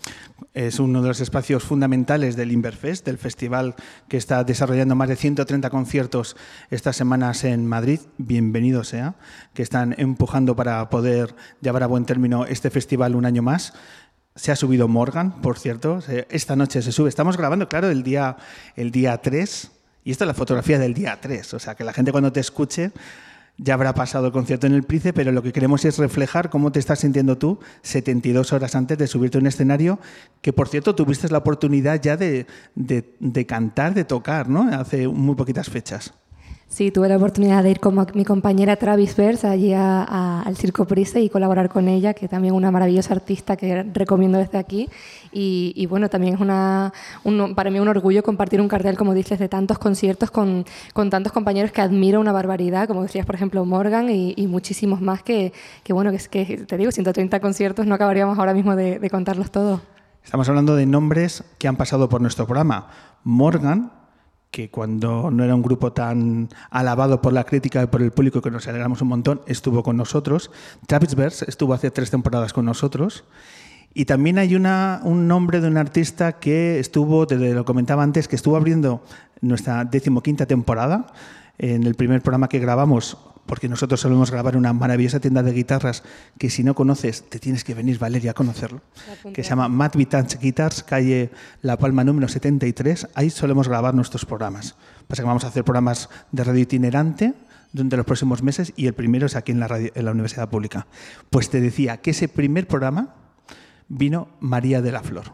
Es 0.57 0.79
uno 0.79 1.03
de 1.03 1.09
los 1.09 1.21
espacios 1.21 1.65
fundamentales 1.65 2.35
del 2.35 2.51
Inverfest, 2.51 3.05
del 3.05 3.19
festival 3.19 3.75
que 4.09 4.17
está 4.17 4.43
desarrollando 4.43 4.95
más 4.95 5.11
de 5.11 5.17
130 5.17 5.69
conciertos 5.69 6.35
estas 6.71 6.97
semanas 6.97 7.45
en 7.45 7.67
Madrid. 7.67 8.01
Bienvenido 8.17 8.83
sea, 8.83 9.17
que 9.53 9.63
están 9.63 9.95
empujando 9.99 10.57
para 10.57 10.89
poder 10.89 11.35
llevar 11.61 11.83
a 11.83 11.87
buen 11.87 12.07
término 12.07 12.47
este 12.47 12.71
festival 12.71 13.17
un 13.17 13.27
año 13.27 13.43
más. 13.43 13.75
Se 14.35 14.51
ha 14.51 14.57
subido 14.57 14.89
Morgan, 14.89 15.43
por 15.43 15.59
cierto. 15.59 15.99
Esta 16.31 16.57
noche 16.57 16.81
se 16.81 16.91
sube. 16.91 17.11
Estamos 17.11 17.37
grabando, 17.37 17.69
claro, 17.69 17.91
el 17.91 18.03
día, 18.03 18.39
el 18.77 18.91
día 18.91 19.19
3. 19.19 19.71
Y 20.05 20.11
esta 20.11 20.25
es 20.25 20.29
la 20.29 20.33
fotografía 20.33 20.79
del 20.79 20.95
día 20.95 21.19
3. 21.21 21.53
O 21.53 21.59
sea, 21.59 21.75
que 21.75 21.85
la 21.85 21.93
gente 21.93 22.13
cuando 22.13 22.33
te 22.33 22.41
escuche 22.41 22.93
ya 23.59 23.75
habrá 23.75 23.95
pasado 23.95 24.27
el 24.27 24.33
concierto 24.33 24.67
en 24.67 24.75
el 24.75 24.83
Price, 24.83 25.13
pero 25.13 25.33
lo 25.33 25.43
que 25.43 25.53
queremos 25.53 25.85
es 25.85 25.99
reflejar 25.99 26.51
cómo 26.51 26.73
te 26.73 26.79
estás 26.79 26.99
sintiendo 27.01 27.39
tú 27.39 27.59
72 27.83 28.53
horas 28.53 28.75
antes 28.75 28.99
de 28.99 29.07
subirte 29.07 29.39
a 29.39 29.41
un 29.41 29.47
escenario, 29.47 29.99
que 30.43 30.53
por 30.53 30.69
cierto 30.69 30.95
tuviste 30.95 31.29
la 31.29 31.39
oportunidad 31.39 32.01
ya 32.01 32.17
de, 32.17 32.47
de- 32.75 33.15
de 33.19 33.47
cantar, 33.47 33.95
de 33.95 34.05
tocar, 34.05 34.49
¿no? 34.49 34.69
Hace 34.79 35.09
muy 35.09 35.35
poquitas 35.37 35.71
fechas. 35.71 36.13
Sí, 36.69 36.91
tuve 36.91 37.09
la 37.09 37.17
oportunidad 37.17 37.63
de 37.63 37.71
ir 37.71 37.81
con 37.81 37.95
mi 38.15 38.25
compañera 38.25 38.77
Travis 38.77 39.17
Bers 39.17 39.45
allí 39.45 39.73
al 39.73 40.57
Circo 40.57 40.85
Price 40.85 41.19
y 41.21 41.31
colaborar 41.31 41.69
con 41.71 41.89
ella, 41.89 42.13
que 42.13 42.29
también 42.29 42.53
es 42.53 42.59
una 42.59 42.71
maravillosa 42.71 43.15
artista 43.15 43.57
que 43.57 43.85
recomiendo 43.95 44.37
desde 44.37 44.59
aquí. 44.59 44.89
Y, 45.33 45.87
bueno, 45.87 46.11
también 46.11 46.35
es 46.35 46.41
una, 46.41 46.93
un- 47.25 47.55
para 47.55 47.71
mí 47.71 47.79
un 47.79 47.89
orgullo 47.89 48.23
compartir 48.23 48.61
un 48.61 48.69
cartel, 48.69 48.97
como 48.99 49.15
dices, 49.15 49.39
de 49.39 49.49
tantos 49.49 49.79
conciertos 49.79 50.31
con, 50.31 50.65
con 50.93 51.09
tantos 51.09 51.33
compañeros 51.33 51.71
que 51.73 51.81
admiro 51.81 52.21
una 52.21 52.33
barbaridad, 52.33 52.89
como 52.89 53.03
decías, 53.03 53.25
por 53.25 53.37
ejemplo, 53.37 53.65
Morgan 53.65 54.11
y, 54.11 54.35
muchísimos 54.47 55.01
más 55.01 55.23
que, 55.23 55.53
que, 55.83 55.93
bueno, 55.93 56.11
que, 56.11 56.19
que 56.19 56.59
te 56.59 56.77
digo, 56.77 56.91
130 56.91 57.41
conciertos, 57.41 57.87
no 57.87 57.95
acabaríamos 57.95 58.39
ahora 58.39 58.53
mismo 58.55 58.75
de, 58.77 58.99
de 58.99 59.09
contarlos 59.11 59.51
todos. 59.51 59.81
Estamos 60.25 60.49
hablando 60.49 60.75
de 60.75 60.85
nombres 60.87 61.45
que 61.59 61.69
han 61.69 61.77
pasado 61.77 62.09
por 62.09 62.21
nuestro 62.21 62.45
programa. 62.47 62.89
Morgan, 63.23 63.93
que 64.57 64.71
cuando 64.71 65.31
no 65.31 65.45
era 65.45 65.55
un 65.55 65.61
grupo 65.61 65.93
tan 65.93 66.49
alabado 66.71 67.21
por 67.21 67.35
la 67.35 67.45
crítica 67.45 67.83
y 67.83 67.89
por 67.89 68.01
el 68.01 68.11
público, 68.11 68.41
que 68.41 68.51
nos 68.51 68.67
alegramos 68.67 69.03
un 69.03 69.09
montón, 69.09 69.43
estuvo 69.47 69.83
con 69.83 69.99
nosotros. 69.99 70.51
Travis 70.87 71.15
Bers 71.15 71.43
estuvo 71.43 71.75
hace 71.75 71.91
tres 71.91 72.11
temporadas 72.11 72.55
con 72.55 72.65
nosotros. 72.65 73.25
Y 73.93 74.07
también 74.07 74.39
hay 74.39 74.55
una, 74.55 75.03
un 75.05 75.29
nombre 75.29 75.61
de 75.61 75.69
un 75.69 75.77
artista 75.77 76.39
que 76.39 76.79
estuvo, 76.79 77.27
te 77.27 77.37
lo 77.37 77.67
comentaba 77.67 78.03
antes, 78.03 78.29
que 78.29 78.37
estuvo 78.37 78.57
abriendo 78.57 79.05
nuestra 79.43 79.85
decimoquinta 79.85 80.47
temporada. 80.47 81.13
En 81.59 81.85
el 81.85 81.95
primer 81.95 82.23
programa 82.23 82.49
que 82.49 82.59
grabamos, 82.59 83.17
porque 83.47 83.69
nosotros 83.69 84.01
solemos 84.01 84.31
grabar 84.31 84.57
una 84.57 84.73
maravillosa 84.73 85.21
tienda 85.21 85.43
de 85.43 85.53
guitarras 85.53 86.03
que 86.39 86.51
si 86.51 86.65
no 86.65 86.75
conoces, 86.75 87.29
te 87.29 87.39
tienes 87.39 87.65
que 87.65 87.75
venir, 87.75 87.99
Valeria, 87.99 88.33
a 88.33 88.35
conocerlo, 88.35 88.83
que 89.33 89.43
se 89.43 89.51
llama 89.51 89.69
Matt 89.69 89.97
Vitans 89.97 90.39
Guitars, 90.39 90.83
calle 90.83 91.31
La 91.63 91.79
Palma 91.79 92.05
número 92.05 92.29
73. 92.29 93.09
Ahí 93.15 93.31
solemos 93.31 93.69
grabar 93.69 93.95
nuestros 93.95 94.25
programas. 94.25 94.75
Pasa 95.07 95.23
que 95.23 95.29
vamos 95.29 95.45
a 95.45 95.49
hacer 95.49 95.65
programas 95.65 96.11
de 96.33 96.45
radio 96.45 96.61
itinerante 96.61 97.35
durante 97.73 97.97
los 97.97 98.07
próximos 98.07 98.43
meses 98.43 98.73
y 98.77 98.87
el 98.87 98.95
primero 98.95 99.27
es 99.27 99.37
aquí 99.37 99.53
en 99.53 99.61
la, 99.61 99.69
radio, 99.69 99.91
en 99.95 100.05
la 100.05 100.11
Universidad 100.11 100.49
Pública. 100.49 100.87
Pues 101.31 101.49
te 101.49 101.61
decía 101.61 101.99
que 101.99 102.11
ese 102.11 102.29
primer 102.29 102.67
programa 102.67 103.15
vino 103.89 104.29
María 104.41 104.83
de 104.83 104.93
la 104.93 105.03
Flor. 105.03 105.33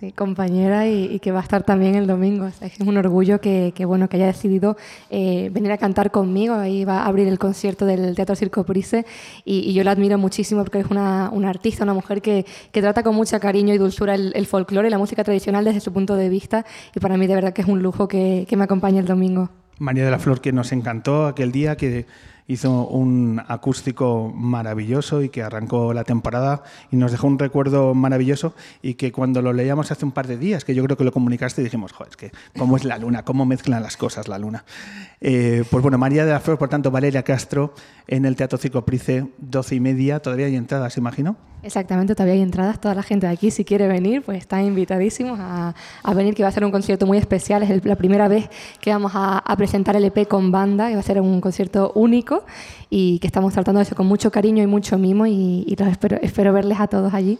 Sí, 0.00 0.12
compañera 0.12 0.88
y, 0.88 1.18
que 1.18 1.30
va 1.30 1.40
a 1.40 1.42
estar 1.42 1.62
también 1.62 1.94
el 1.94 2.06
domingo. 2.06 2.46
Es 2.46 2.80
un 2.80 2.96
orgullo 2.96 3.38
que, 3.38 3.74
bueno, 3.84 4.08
que 4.08 4.16
haya 4.16 4.28
decidido 4.28 4.78
eh, 5.10 5.50
venir 5.52 5.70
a 5.72 5.76
cantar 5.76 6.10
conmigo. 6.10 6.54
Ahí 6.54 6.86
va 6.86 7.02
a 7.02 7.06
abrir 7.06 7.28
el 7.28 7.38
concierto 7.38 7.84
del 7.84 8.14
Teatro 8.14 8.34
Circo 8.34 8.64
Prise 8.64 9.04
y, 9.44 9.74
yo 9.74 9.84
la 9.84 9.90
admiro 9.90 10.16
muchísimo 10.16 10.62
porque 10.62 10.78
es 10.78 10.86
una, 10.86 11.26
artista, 11.46 11.84
una 11.84 11.92
mujer 11.92 12.22
que, 12.22 12.46
trata 12.72 13.02
con 13.02 13.14
mucho 13.14 13.38
cariño 13.40 13.74
y 13.74 13.78
dulzura 13.78 14.14
el, 14.14 14.32
el 14.34 14.46
folclore 14.46 14.88
y 14.88 14.90
la 14.90 14.96
música 14.96 15.22
tradicional 15.22 15.66
desde 15.66 15.80
su 15.80 15.92
punto 15.92 16.16
de 16.16 16.30
vista 16.30 16.64
y 16.94 17.00
para 17.00 17.18
mí 17.18 17.26
de 17.26 17.34
verdad 17.34 17.52
que 17.52 17.60
es 17.60 17.68
un 17.68 17.82
lujo 17.82 18.08
que, 18.08 18.46
que 18.48 18.56
me 18.56 18.64
acompañe 18.64 19.00
el 19.00 19.06
domingo. 19.06 19.50
María 19.78 20.06
de 20.06 20.10
la 20.10 20.18
Flor 20.18 20.40
que 20.40 20.52
nos 20.52 20.72
encantó 20.72 21.26
aquel 21.26 21.52
día, 21.52 21.76
que 21.76 22.06
hizo 22.50 22.84
un 22.88 23.40
acústico 23.46 24.32
maravilloso 24.34 25.22
y 25.22 25.28
que 25.28 25.42
arrancó 25.42 25.94
la 25.94 26.02
temporada 26.02 26.64
y 26.90 26.96
nos 26.96 27.12
dejó 27.12 27.28
un 27.28 27.38
recuerdo 27.38 27.94
maravilloso 27.94 28.54
y 28.82 28.94
que 28.94 29.12
cuando 29.12 29.40
lo 29.40 29.52
leíamos 29.52 29.92
hace 29.92 30.04
un 30.04 30.10
par 30.10 30.26
de 30.26 30.36
días, 30.36 30.64
que 30.64 30.74
yo 30.74 30.82
creo 30.82 30.96
que 30.96 31.04
lo 31.04 31.12
comunicaste, 31.12 31.62
dijimos, 31.62 31.92
joder, 31.92 32.10
es 32.10 32.16
que 32.16 32.32
cómo 32.58 32.76
es 32.76 32.84
la 32.84 32.98
luna, 32.98 33.24
cómo 33.24 33.46
mezclan 33.46 33.82
las 33.84 33.96
cosas 33.96 34.26
la 34.26 34.38
luna. 34.38 34.64
Eh, 35.20 35.62
pues 35.70 35.80
bueno, 35.80 35.96
María 35.96 36.24
de 36.24 36.32
la 36.32 36.40
Flor, 36.40 36.58
por 36.58 36.68
tanto, 36.68 36.90
Valeria 36.90 37.22
Castro 37.22 37.72
en 38.08 38.24
el 38.24 38.34
Teatro 38.34 38.58
Circo 38.58 38.84
Price, 38.84 39.28
12 39.38 39.74
y 39.76 39.80
media, 39.80 40.18
todavía 40.18 40.46
hay 40.46 40.56
entradas, 40.56 40.96
imagino. 40.96 41.36
Exactamente, 41.62 42.14
todavía 42.14 42.34
hay 42.34 42.40
entradas. 42.40 42.80
Toda 42.80 42.94
la 42.94 43.02
gente 43.02 43.26
de 43.26 43.32
aquí, 43.32 43.50
si 43.50 43.64
quiere 43.64 43.86
venir, 43.86 44.22
pues 44.22 44.38
están 44.38 44.64
invitadísimos 44.64 45.38
a, 45.38 45.74
a 46.02 46.14
venir, 46.14 46.34
que 46.34 46.42
va 46.42 46.48
a 46.48 46.52
ser 46.52 46.64
un 46.64 46.70
concierto 46.70 47.06
muy 47.06 47.18
especial. 47.18 47.62
Es 47.62 47.70
el, 47.70 47.82
la 47.84 47.96
primera 47.96 48.28
vez 48.28 48.48
que 48.80 48.90
vamos 48.90 49.12
a, 49.14 49.38
a, 49.38 49.56
presentar 49.56 49.94
el 49.94 50.04
EP 50.04 50.26
con 50.26 50.50
banda, 50.50 50.88
que 50.88 50.94
va 50.94 51.00
a 51.00 51.04
ser 51.04 51.20
un 51.20 51.40
concierto 51.40 51.92
único 51.94 52.39
y 52.88 53.18
que 53.18 53.26
estamos 53.26 53.52
tratando 53.52 53.80
eso 53.80 53.94
con 53.94 54.06
mucho 54.06 54.30
cariño 54.30 54.62
y 54.62 54.66
mucho 54.66 54.98
mimo 54.98 55.26
y, 55.26 55.64
y 55.66 55.76
los 55.76 55.88
espero, 55.88 56.18
espero 56.22 56.52
verles 56.52 56.80
a 56.80 56.86
todos 56.86 57.14
allí. 57.14 57.38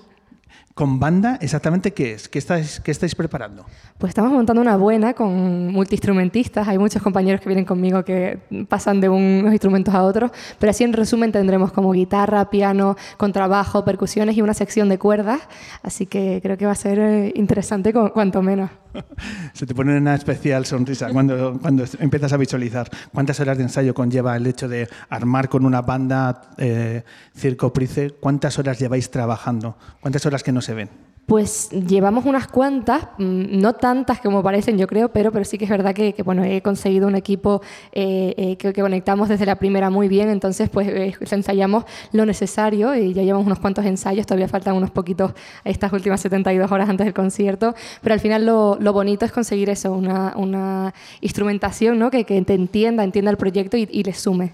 ¿Con 0.75 1.01
banda 1.01 1.37
exactamente 1.43 1.93
qué 1.93 2.13
es? 2.13 2.29
¿Qué 2.29 2.39
estáis, 2.39 2.81
¿Qué 2.81 2.91
estáis 2.91 3.15
preparando? 3.15 3.67
Pues 3.99 4.11
estamos 4.11 4.33
montando 4.33 4.63
una 4.63 4.77
buena 4.77 5.15
con 5.15 5.69
multiinstrumentistas. 5.73 6.69
Hay 6.69 6.79
muchos 6.79 7.03
compañeros 7.03 7.41
que 7.41 7.49
vienen 7.49 7.65
conmigo 7.65 8.05
que 8.05 8.39
pasan 8.69 9.01
de 9.01 9.09
unos 9.09 9.53
instrumentos 9.53 9.93
a 9.93 10.05
otros, 10.05 10.31
pero 10.59 10.71
así 10.71 10.85
en 10.85 10.93
resumen 10.93 11.33
tendremos 11.33 11.73
como 11.73 11.91
guitarra, 11.91 12.49
piano, 12.51 12.97
contrabajo, 13.17 13.85
percusiones 13.85 14.37
y 14.37 14.43
una 14.43 14.55
sección 14.55 14.89
de 14.89 14.99
cuerdas. 14.99 15.41
Así 15.83 16.07
que 16.07 16.39
creo 16.41 16.57
que 16.57 16.67
va 16.67 16.73
a 16.73 16.77
ser 16.77 16.99
eh, 17.01 17.33
interesante 17.35 17.93
cuanto 17.93 18.41
menos. 18.41 18.71
Se 19.53 19.67
te 19.67 19.75
pone 19.75 19.97
una 19.97 20.15
especial 20.15 20.67
sonrisa 20.67 21.09
cuando, 21.13 21.59
cuando 21.61 21.85
empiezas 21.99 22.33
a 22.33 22.37
visualizar. 22.37 22.89
¿Cuántas 23.13 23.41
horas 23.41 23.57
de 23.59 23.65
ensayo 23.65 23.95
conlleva 23.95 24.37
el 24.37 24.47
hecho 24.47 24.69
de 24.69 24.89
armar 25.09 25.49
con 25.49 25.65
una 25.65 25.83
banda 25.83 26.43
eh, 26.59 27.05
Circo? 27.37 27.73
¿Cuántas 28.21 28.59
horas 28.59 28.79
lleváis 28.79 29.11
trabajando? 29.11 29.77
¿Cuántas 30.01 30.25
horas 30.27 30.43
que 30.43 30.53
no 30.53 30.61
se 30.61 30.75
ven? 30.75 31.10
Pues 31.31 31.71
llevamos 31.71 32.25
unas 32.27 32.49
cuantas, 32.49 33.07
no 33.19 33.75
tantas 33.75 34.19
como 34.19 34.43
parecen, 34.43 34.77
yo 34.77 34.89
creo, 34.89 35.13
pero, 35.13 35.31
pero 35.31 35.45
sí 35.45 35.59
que 35.59 35.65
es 35.65 35.71
verdad 35.71 35.95
que, 35.95 36.13
bueno, 36.25 36.43
he 36.43 36.61
conseguido 36.61 37.07
un 37.07 37.15
equipo 37.15 37.63
eh, 37.93 38.35
eh, 38.37 38.57
que, 38.57 38.73
conectamos 38.73 39.29
desde 39.29 39.47
la 39.47 39.55
primera 39.55 39.91
muy 39.91 40.09
bien, 40.09 40.29
entonces 40.29 40.69
pues 40.69 40.89
eh, 40.89 41.15
ensayamos 41.31 41.85
lo 42.11 42.27
necesario 42.27 42.97
y 42.97 43.15
ya 43.15 43.23
llevamos 43.23 43.47
unos 43.47 43.61
cuantos 43.61 43.87
ensayos, 43.87 44.27
todavía 44.27 44.49
faltan 44.49 44.75
unos 44.75 44.91
poquitos 44.91 45.33
estas 45.63 45.93
últimas 45.93 46.21
72 46.21 46.73
horas 46.73 46.89
antes 46.89 47.05
del 47.05 47.15
concierto, 47.15 47.77
pero 48.03 48.13
al 48.13 48.21
final 48.21 48.45
lo, 48.45 48.93
bonito 48.93 49.25
es 49.25 49.31
conseguir 49.31 49.71
eso, 49.71 49.93
una, 49.93 50.35
una 50.35 50.93
instrumentación 51.21 51.97
¿no? 51.97 52.11
que, 52.11 52.25
que, 52.25 52.43
te 52.43 52.55
entienda, 52.55 53.05
entienda 53.05 53.31
el 53.31 53.37
proyecto 53.37 53.77
y, 53.77 53.89
y 53.89 54.03
le 54.03 54.15
sume. 54.15 54.51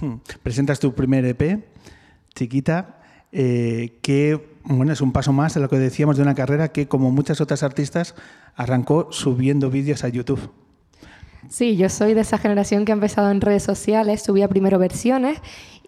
Hmm. 0.00 0.14
Presentas 0.42 0.80
tu 0.80 0.94
primer 0.94 1.26
EP, 1.26 1.62
chiquita, 2.34 3.02
que 3.30 4.53
bueno, 4.64 4.92
es 4.92 5.00
un 5.00 5.12
paso 5.12 5.32
más 5.32 5.54
de 5.54 5.60
lo 5.60 5.68
que 5.68 5.78
decíamos 5.78 6.16
de 6.16 6.22
una 6.22 6.34
carrera 6.34 6.68
que, 6.68 6.88
como 6.88 7.10
muchas 7.10 7.40
otras 7.40 7.62
artistas, 7.62 8.14
arrancó 8.56 9.08
subiendo 9.10 9.70
vídeos 9.70 10.04
a 10.04 10.08
YouTube. 10.08 10.50
Sí, 11.54 11.76
yo 11.76 11.88
soy 11.88 12.14
de 12.14 12.22
esa 12.22 12.36
generación 12.36 12.84
que 12.84 12.90
ha 12.90 12.96
empezado 12.96 13.30
en 13.30 13.40
redes 13.40 13.62
sociales, 13.62 14.24
subía 14.24 14.48
primero 14.48 14.76
versiones, 14.76 15.38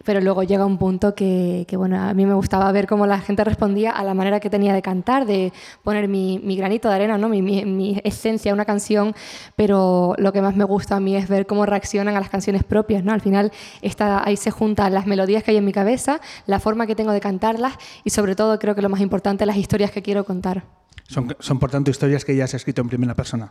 pero 0.05 0.21
luego 0.21 0.45
llega 0.45 0.65
un 0.65 0.79
punto 0.79 1.17
que, 1.17 1.65
que, 1.67 1.77
bueno, 1.77 2.01
a 2.01 2.15
mí 2.15 2.25
me 2.25 2.35
gustaba 2.35 2.71
ver 2.71 2.87
cómo 2.87 3.05
la 3.05 3.19
gente 3.19 3.43
respondía 3.43 3.91
a 3.91 4.05
la 4.05 4.15
manera 4.15 4.39
que 4.39 4.49
tenía 4.49 4.73
de 4.73 4.81
cantar, 4.81 5.27
de 5.27 5.53
poner 5.83 6.07
mi, 6.07 6.39
mi 6.39 6.57
granito 6.57 6.89
de 6.89 6.95
arena, 6.95 7.19
¿no? 7.19 7.29
Mi, 7.29 7.43
mi, 7.43 7.65
mi, 7.65 8.01
esencia 8.05 8.55
una 8.55 8.65
canción, 8.65 9.13
pero 9.57 10.15
lo 10.19 10.33
que 10.33 10.41
más 10.41 10.55
me 10.55 10.63
gusta 10.63 10.95
a 10.95 11.01
mí 11.01 11.17
es 11.17 11.29
ver 11.29 11.47
cómo 11.47 11.67
reaccionan 11.67 12.15
a 12.15 12.21
las 12.21 12.31
canciones 12.31 12.63
propias, 12.63 13.03
¿no? 13.03 13.13
Al 13.13 13.21
final 13.21 13.51
está, 13.83 14.25
ahí 14.25 14.37
se 14.37 14.53
juntan 14.53 14.95
las 14.95 15.09
melodías 15.09 15.43
que 15.43 15.51
hay 15.51 15.57
en 15.57 15.65
mi 15.65 15.73
cabeza, 15.73 16.21
la 16.47 16.61
forma 16.61 16.87
que 16.87 16.95
tengo 16.95 17.11
de 17.11 17.19
cantarlas 17.19 17.75
y 18.05 18.11
sobre 18.11 18.37
todo 18.37 18.57
creo 18.61 18.77
que 18.77 18.83
lo 18.83 18.89
más 18.89 19.01
importante, 19.01 19.45
las 19.47 19.57
historias 19.57 19.91
que 19.91 20.01
quiero 20.01 20.23
contar. 20.23 20.63
Son, 21.09 21.35
son 21.41 21.59
por 21.59 21.73
tanto 21.73 21.91
historias 21.91 22.25
que 22.25 22.37
ya 22.37 22.45
has 22.45 22.55
escrito 22.55 22.83
en 22.83 22.89
primera 22.89 23.17
persona. 23.17 23.51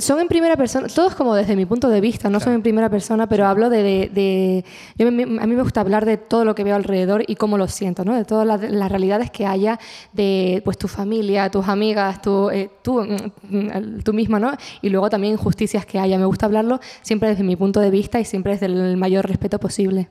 Son 0.00 0.20
en 0.20 0.28
primera 0.28 0.56
persona, 0.56 0.88
todos 0.88 1.14
como 1.14 1.34
desde 1.34 1.56
mi 1.56 1.66
punto 1.66 1.88
de 1.88 2.00
vista, 2.00 2.28
no 2.28 2.38
claro. 2.38 2.44
son 2.44 2.54
en 2.54 2.62
primera 2.62 2.88
persona, 2.88 3.28
pero 3.28 3.46
hablo 3.46 3.68
de... 3.68 3.82
de, 3.82 4.10
de 4.12 4.64
yo, 4.96 5.08
a 5.08 5.10
mí 5.10 5.24
me 5.26 5.62
gusta 5.62 5.80
hablar 5.80 6.04
de 6.04 6.16
todo 6.16 6.44
lo 6.44 6.54
que 6.54 6.64
veo 6.64 6.74
alrededor 6.74 7.24
y 7.26 7.36
cómo 7.36 7.58
lo 7.58 7.68
siento, 7.68 8.04
¿no? 8.04 8.14
de 8.14 8.24
todas 8.24 8.46
las, 8.46 8.60
las 8.70 8.90
realidades 8.90 9.30
que 9.30 9.46
haya 9.46 9.78
de 10.12 10.62
pues, 10.64 10.78
tu 10.78 10.88
familia, 10.88 11.50
tus 11.50 11.68
amigas, 11.68 12.22
tu, 12.22 12.50
eh, 12.50 12.70
tú, 12.82 13.02
mm, 13.04 14.00
tú 14.02 14.12
misma, 14.12 14.40
¿no? 14.40 14.52
y 14.80 14.88
luego 14.88 15.10
también 15.10 15.34
injusticias 15.34 15.86
que 15.86 15.98
haya. 15.98 16.18
Me 16.18 16.26
gusta 16.26 16.46
hablarlo 16.46 16.80
siempre 17.02 17.28
desde 17.28 17.44
mi 17.44 17.56
punto 17.56 17.80
de 17.80 17.90
vista 17.90 18.20
y 18.20 18.24
siempre 18.24 18.52
desde 18.52 18.66
el 18.66 18.96
mayor 18.96 19.26
respeto 19.26 19.58
posible. 19.58 20.08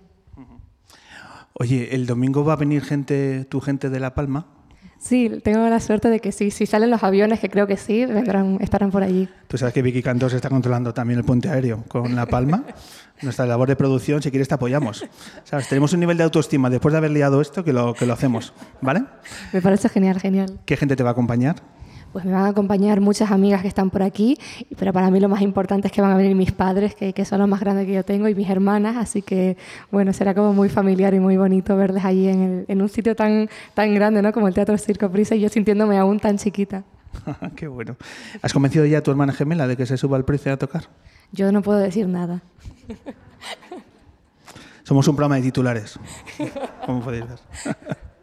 Oye, 1.54 1.96
el 1.96 2.06
domingo 2.06 2.44
va 2.44 2.54
a 2.54 2.58
venir 2.58 2.84
gente, 2.84 3.46
tu 3.46 3.62
gente 3.62 3.90
de 3.90 4.00
La 4.02 4.14
Palma. 4.14 4.55
Sí, 4.98 5.32
tengo 5.44 5.68
la 5.70 5.80
suerte 5.80 6.10
de 6.10 6.20
que 6.20 6.32
sí. 6.32 6.50
Si 6.50 6.66
salen 6.66 6.90
los 6.90 7.04
aviones, 7.04 7.40
que 7.40 7.50
creo 7.50 7.68
que 7.68 7.78
sí, 7.78 8.06
vendrán, 8.06 8.58
estarán 8.60 8.90
por 8.90 9.04
allí. 9.04 9.30
Tú 9.48 9.58
sabes 9.58 9.74
que 9.74 9.82
Vicky 9.82 10.02
Cantos 10.02 10.34
está 10.34 10.50
controlando 10.50 10.94
también 10.94 11.20
el 11.20 11.26
puente 11.26 11.48
aéreo 11.48 11.84
con 11.88 12.16
La 12.16 12.26
Palma. 12.26 12.64
Nuestra 13.22 13.46
labor 13.46 13.68
de 13.68 13.76
producción, 13.76 14.22
si 14.22 14.32
quieres, 14.32 14.48
te 14.48 14.56
apoyamos. 14.56 15.06
¿Sabes? 15.44 15.70
Tenemos 15.70 15.94
un 15.94 16.00
nivel 16.00 16.18
de 16.18 16.24
autoestima 16.24 16.70
después 16.70 16.92
de 16.92 16.98
haber 16.98 17.12
liado 17.12 17.40
esto 17.40 17.64
que 17.64 17.72
lo, 17.72 17.94
que 17.94 18.06
lo 18.06 18.14
hacemos. 18.14 18.54
¿Vale? 18.82 19.04
Me 19.54 19.62
parece 19.62 19.90
genial, 19.90 20.20
genial. 20.20 20.60
¿Qué 20.66 20.76
gente 20.76 20.96
te 20.96 21.04
va 21.04 21.10
a 21.10 21.14
acompañar? 21.14 21.56
Pues 22.16 22.24
me 22.24 22.32
van 22.32 22.46
a 22.46 22.48
acompañar 22.48 23.02
muchas 23.02 23.30
amigas 23.30 23.62
que 23.62 23.68
están 23.68 23.90
por 23.90 24.02
aquí, 24.02 24.38
pero 24.80 24.94
para 24.94 25.12
mí 25.12 25.20
lo 25.20 25.28
más 25.28 25.42
importante 25.42 25.90
es 25.90 25.92
que 25.92 26.00
van 26.02 26.12
a 26.12 26.16
venir 26.16 26.34
mis 26.34 26.54
padres, 26.54 26.96
que, 26.96 27.12
que 27.12 27.26
son 27.26 27.40
los 27.40 27.50
más 27.50 27.60
grandes 27.60 27.86
que 27.88 27.92
yo 27.92 28.06
tengo, 28.06 28.30
y 28.30 28.36
mis 28.36 28.50
hermanas, 28.50 28.96
así 28.96 29.22
que 29.22 29.58
bueno, 29.92 30.14
será 30.14 30.34
como 30.34 30.54
muy 30.54 30.70
familiar 30.70 31.14
y 31.14 31.20
muy 31.20 31.36
bonito 31.36 31.76
verles 31.76 32.06
allí 32.06 32.30
en, 32.30 32.42
el, 32.42 32.66
en 32.70 32.82
un 32.82 32.88
sitio 32.88 33.18
tan, 33.18 33.50
tan 33.74 33.94
grande 33.94 34.22
¿no? 34.22 34.32
como 34.32 34.48
el 34.48 34.54
Teatro 34.54 34.78
Circo 34.78 35.12
Prisa 35.12 35.36
y 35.36 35.42
yo 35.42 35.50
sintiéndome 35.50 35.98
aún 35.98 36.22
tan 36.22 36.38
chiquita. 36.38 36.86
Qué 37.58 37.68
bueno. 37.68 37.98
¿Has 38.42 38.54
convencido 38.54 38.86
ya 38.86 39.00
a 39.00 39.04
tu 39.04 39.12
hermana 39.12 39.34
gemela 39.34 39.68
de 39.68 39.76
que 39.76 39.86
se 39.86 39.98
suba 39.98 40.16
al 40.16 40.24
precio 40.24 40.54
a 40.54 40.58
tocar? 40.58 40.86
Yo 41.34 41.52
no 41.52 41.62
puedo 41.62 41.80
decir 41.80 42.08
nada. 42.08 42.44
Somos 44.84 45.06
un 45.10 45.18
programa 45.18 45.36
de 45.36 45.42
titulares, 45.42 46.00
como 46.86 47.02
podéis 47.02 47.26
ver. 47.28 47.40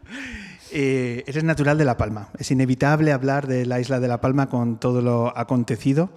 Eh, 0.75 1.25
eres 1.27 1.45
natural 1.45 1.77
de 1.77 1.85
La 1.85 1.99
Palma. 1.99 2.31
Es 2.39 2.51
inevitable 2.51 3.13
hablar 3.13 3.47
de 3.47 3.67
la 3.67 3.79
isla 3.79 4.01
de 4.01 4.09
La 4.09 4.23
Palma 4.23 4.49
con 4.49 4.81
todo 4.81 5.03
lo 5.03 5.37
acontecido. 5.37 6.09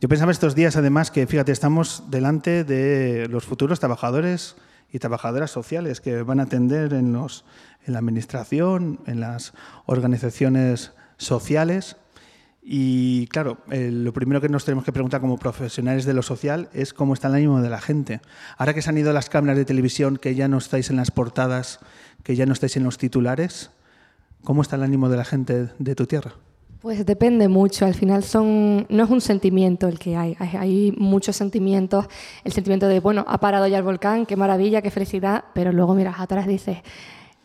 Yo 0.00 0.08
pensaba 0.08 0.32
estos 0.32 0.54
días, 0.54 0.76
además, 0.76 1.10
que 1.10 1.26
fíjate, 1.26 1.52
estamos 1.52 2.04
delante 2.08 2.64
de 2.64 3.28
los 3.28 3.44
futuros 3.44 3.78
trabajadores 3.78 4.56
y 4.90 5.00
trabajadoras 5.00 5.50
sociales 5.50 6.00
que 6.00 6.22
van 6.22 6.40
a 6.40 6.44
atender 6.44 6.94
en, 6.94 7.12
los, 7.12 7.44
en 7.84 7.92
la 7.92 7.98
administración, 7.98 9.00
en 9.04 9.20
las 9.20 9.52
organizaciones 9.84 10.92
sociales. 11.18 11.96
Y 12.70 13.28
claro, 13.28 13.56
eh, 13.70 13.88
lo 13.90 14.12
primero 14.12 14.42
que 14.42 14.50
nos 14.50 14.66
tenemos 14.66 14.84
que 14.84 14.92
preguntar 14.92 15.22
como 15.22 15.38
profesionales 15.38 16.04
de 16.04 16.12
lo 16.12 16.20
social 16.20 16.68
es 16.74 16.92
cómo 16.92 17.14
está 17.14 17.28
el 17.28 17.36
ánimo 17.36 17.62
de 17.62 17.70
la 17.70 17.80
gente. 17.80 18.20
Ahora 18.58 18.74
que 18.74 18.82
se 18.82 18.90
han 18.90 18.98
ido 18.98 19.10
las 19.14 19.30
cámaras 19.30 19.56
de 19.56 19.64
televisión, 19.64 20.18
que 20.18 20.34
ya 20.34 20.48
no 20.48 20.58
estáis 20.58 20.90
en 20.90 20.96
las 20.96 21.10
portadas, 21.10 21.78
que 22.22 22.36
ya 22.36 22.44
no 22.44 22.52
estáis 22.52 22.76
en 22.76 22.84
los 22.84 22.98
titulares, 22.98 23.70
¿cómo 24.44 24.60
está 24.60 24.76
el 24.76 24.82
ánimo 24.82 25.08
de 25.08 25.16
la 25.16 25.24
gente 25.24 25.70
de 25.78 25.94
tu 25.94 26.04
tierra? 26.04 26.32
Pues 26.82 27.06
depende 27.06 27.48
mucho, 27.48 27.86
al 27.86 27.94
final 27.94 28.22
son, 28.22 28.84
no 28.90 29.04
es 29.04 29.10
un 29.10 29.22
sentimiento 29.22 29.88
el 29.88 29.98
que 29.98 30.14
hay, 30.18 30.36
hay, 30.38 30.92
muchos 30.98 31.36
sentimientos, 31.36 32.04
el 32.44 32.52
sentimiento 32.52 32.86
de, 32.86 33.00
bueno, 33.00 33.24
ha 33.28 33.40
parado 33.40 33.66
ya 33.66 33.78
el 33.78 33.82
volcán, 33.82 34.26
qué 34.26 34.36
maravilla, 34.36 34.82
qué 34.82 34.90
felicidad, 34.90 35.44
pero 35.54 35.72
luego 35.72 35.94
miras 35.94 36.20
atrás 36.20 36.46
dices, 36.46 36.76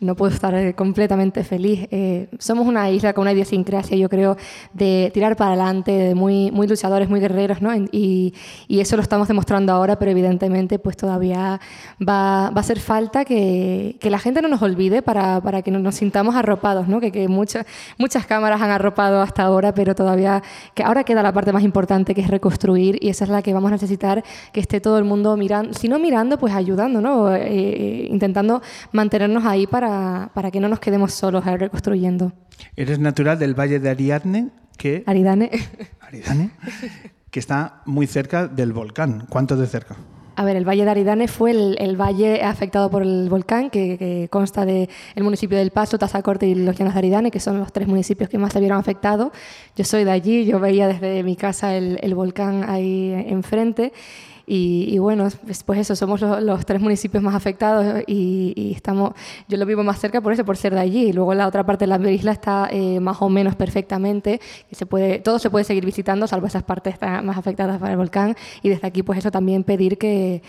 no 0.00 0.16
puedo 0.16 0.32
estar 0.32 0.54
eh, 0.54 0.74
completamente 0.74 1.44
feliz. 1.44 1.86
Eh, 1.90 2.28
somos 2.38 2.66
una 2.66 2.90
isla 2.90 3.12
con 3.12 3.22
una 3.22 3.32
idiosincrasia, 3.32 3.96
yo 3.96 4.08
creo, 4.08 4.36
de 4.72 5.10
tirar 5.14 5.36
para 5.36 5.52
adelante, 5.52 5.92
de 5.92 6.14
muy, 6.14 6.50
muy 6.50 6.66
luchadores, 6.66 7.08
muy 7.08 7.20
guerreros, 7.20 7.62
¿no? 7.62 7.74
Y, 7.74 8.34
y 8.68 8.80
eso 8.80 8.96
lo 8.96 9.02
estamos 9.02 9.28
demostrando 9.28 9.72
ahora, 9.72 9.98
pero 9.98 10.10
evidentemente 10.10 10.78
pues 10.78 10.96
todavía 10.96 11.60
va, 12.00 12.50
va 12.50 12.56
a 12.56 12.60
hacer 12.60 12.80
falta 12.80 13.24
que, 13.24 13.96
que, 14.00 14.10
la 14.10 14.18
gente 14.18 14.42
no 14.42 14.48
nos 14.48 14.62
olvide 14.62 15.00
para, 15.00 15.40
para 15.40 15.62
que 15.62 15.70
nos 15.70 15.94
sintamos 15.94 16.34
arropados, 16.34 16.88
¿no? 16.88 17.00
Que, 17.00 17.10
que 17.12 17.28
muchas, 17.28 17.64
muchas 17.96 18.26
cámaras 18.26 18.60
han 18.60 18.70
arropado 18.70 19.22
hasta 19.22 19.44
ahora, 19.44 19.74
pero 19.74 19.94
todavía, 19.94 20.42
que 20.74 20.82
ahora 20.82 21.04
queda 21.04 21.22
la 21.22 21.32
parte 21.32 21.52
más 21.52 21.62
importante 21.62 22.14
que 22.14 22.20
es 22.20 22.28
reconstruir 22.28 22.98
y 23.00 23.08
esa 23.08 23.24
es 23.24 23.30
la 23.30 23.42
que 23.42 23.54
vamos 23.54 23.68
a 23.68 23.74
necesitar 23.74 24.24
que 24.52 24.60
esté 24.60 24.80
todo 24.80 24.98
el 24.98 25.04
mundo 25.04 25.36
mirando, 25.36 25.72
si 25.72 25.88
no 25.88 25.98
mirando, 25.98 26.38
pues 26.38 26.52
ayudando, 26.52 27.00
¿no? 27.00 27.34
Eh, 27.34 28.08
intentando 28.10 28.60
mantenernos 28.92 29.44
ahí 29.44 29.66
para 29.66 29.83
para, 30.32 30.50
que 30.50 30.60
no 30.60 30.68
nos 30.68 30.80
quedemos 30.80 31.12
solos 31.12 31.44
reconstruyendo. 31.44 32.32
Eres 32.76 32.98
natural 32.98 33.38
del 33.38 33.58
Valle 33.58 33.80
de 33.80 33.90
Ariadne, 33.90 34.50
que... 34.76 35.04
Aridane. 35.06 35.50
Aridane, 36.00 36.50
que 37.30 37.40
está 37.40 37.82
muy 37.84 38.06
cerca 38.06 38.46
del 38.46 38.72
volcán. 38.72 39.26
¿Cuánto 39.28 39.56
de 39.56 39.66
cerca? 39.66 39.96
A 40.36 40.44
ver, 40.44 40.56
el 40.56 40.68
Valle 40.68 40.84
de 40.84 40.90
Aridane 40.90 41.28
fue 41.28 41.52
el, 41.52 41.96
valle 41.96 42.42
afectado 42.42 42.90
por 42.90 43.02
el 43.02 43.28
volcán, 43.28 43.70
que, 43.70 44.26
consta 44.30 44.64
del 44.64 44.88
municipio 45.18 45.56
del 45.56 45.70
Paso, 45.70 45.96
Tazacorte 45.96 46.46
y 46.46 46.56
los 46.56 46.76
Llanos 46.76 46.94
de 46.94 46.98
Aridane, 46.98 47.30
que 47.30 47.38
son 47.38 47.58
los 47.58 47.72
tres 47.72 47.86
municipios 47.86 48.28
que 48.28 48.38
más 48.38 48.52
se 48.52 48.58
vieron 48.58 48.78
afectados. 48.78 49.30
Yo 49.76 49.84
soy 49.84 50.02
de 50.02 50.10
allí, 50.10 50.44
yo 50.44 50.58
veía 50.58 50.88
desde 50.88 51.22
mi 51.22 51.36
casa 51.36 51.76
el, 51.76 51.98
el 52.02 52.14
volcán 52.14 52.68
ahí 52.68 53.12
enfrente. 53.28 53.92
Y, 54.46 54.98
bueno, 54.98 55.28
pues, 55.64 55.78
eso, 55.78 55.96
somos 55.96 56.20
los, 56.20 56.66
tres 56.66 56.80
municipios 56.80 57.22
más 57.22 57.34
afectados 57.34 58.02
y, 58.06 58.72
estamos, 58.74 59.12
yo 59.48 59.56
lo 59.56 59.66
vivo 59.66 59.82
más 59.82 59.98
cerca 59.98 60.20
por 60.20 60.32
eso, 60.32 60.44
por 60.44 60.56
ser 60.56 60.74
de 60.74 60.80
allí. 60.80 61.08
Y 61.08 61.12
luego 61.12 61.34
la 61.34 61.46
otra 61.46 61.64
parte 61.64 61.86
de 61.86 61.98
la 61.98 62.10
isla 62.10 62.32
está 62.32 62.68
eh, 62.70 63.00
más 63.00 63.20
o 63.20 63.28
menos 63.28 63.56
perfectamente, 63.56 64.40
y 64.70 64.74
se 64.74 64.86
puede, 64.86 65.18
todo 65.18 65.38
se 65.38 65.50
puede 65.50 65.64
seguir 65.64 65.84
visitando, 65.84 66.26
salvo 66.26 66.46
esas 66.46 66.62
partes 66.62 66.96
más 67.00 67.38
afectadas 67.38 67.78
por 67.78 67.90
el 67.90 67.96
volcán. 67.96 68.36
Y 68.62 68.68
desde 68.68 68.86
aquí, 68.86 69.02
pues 69.02 69.18
eso 69.18 69.30
también 69.30 69.64
pedir 69.64 69.98
que, 69.98 70.42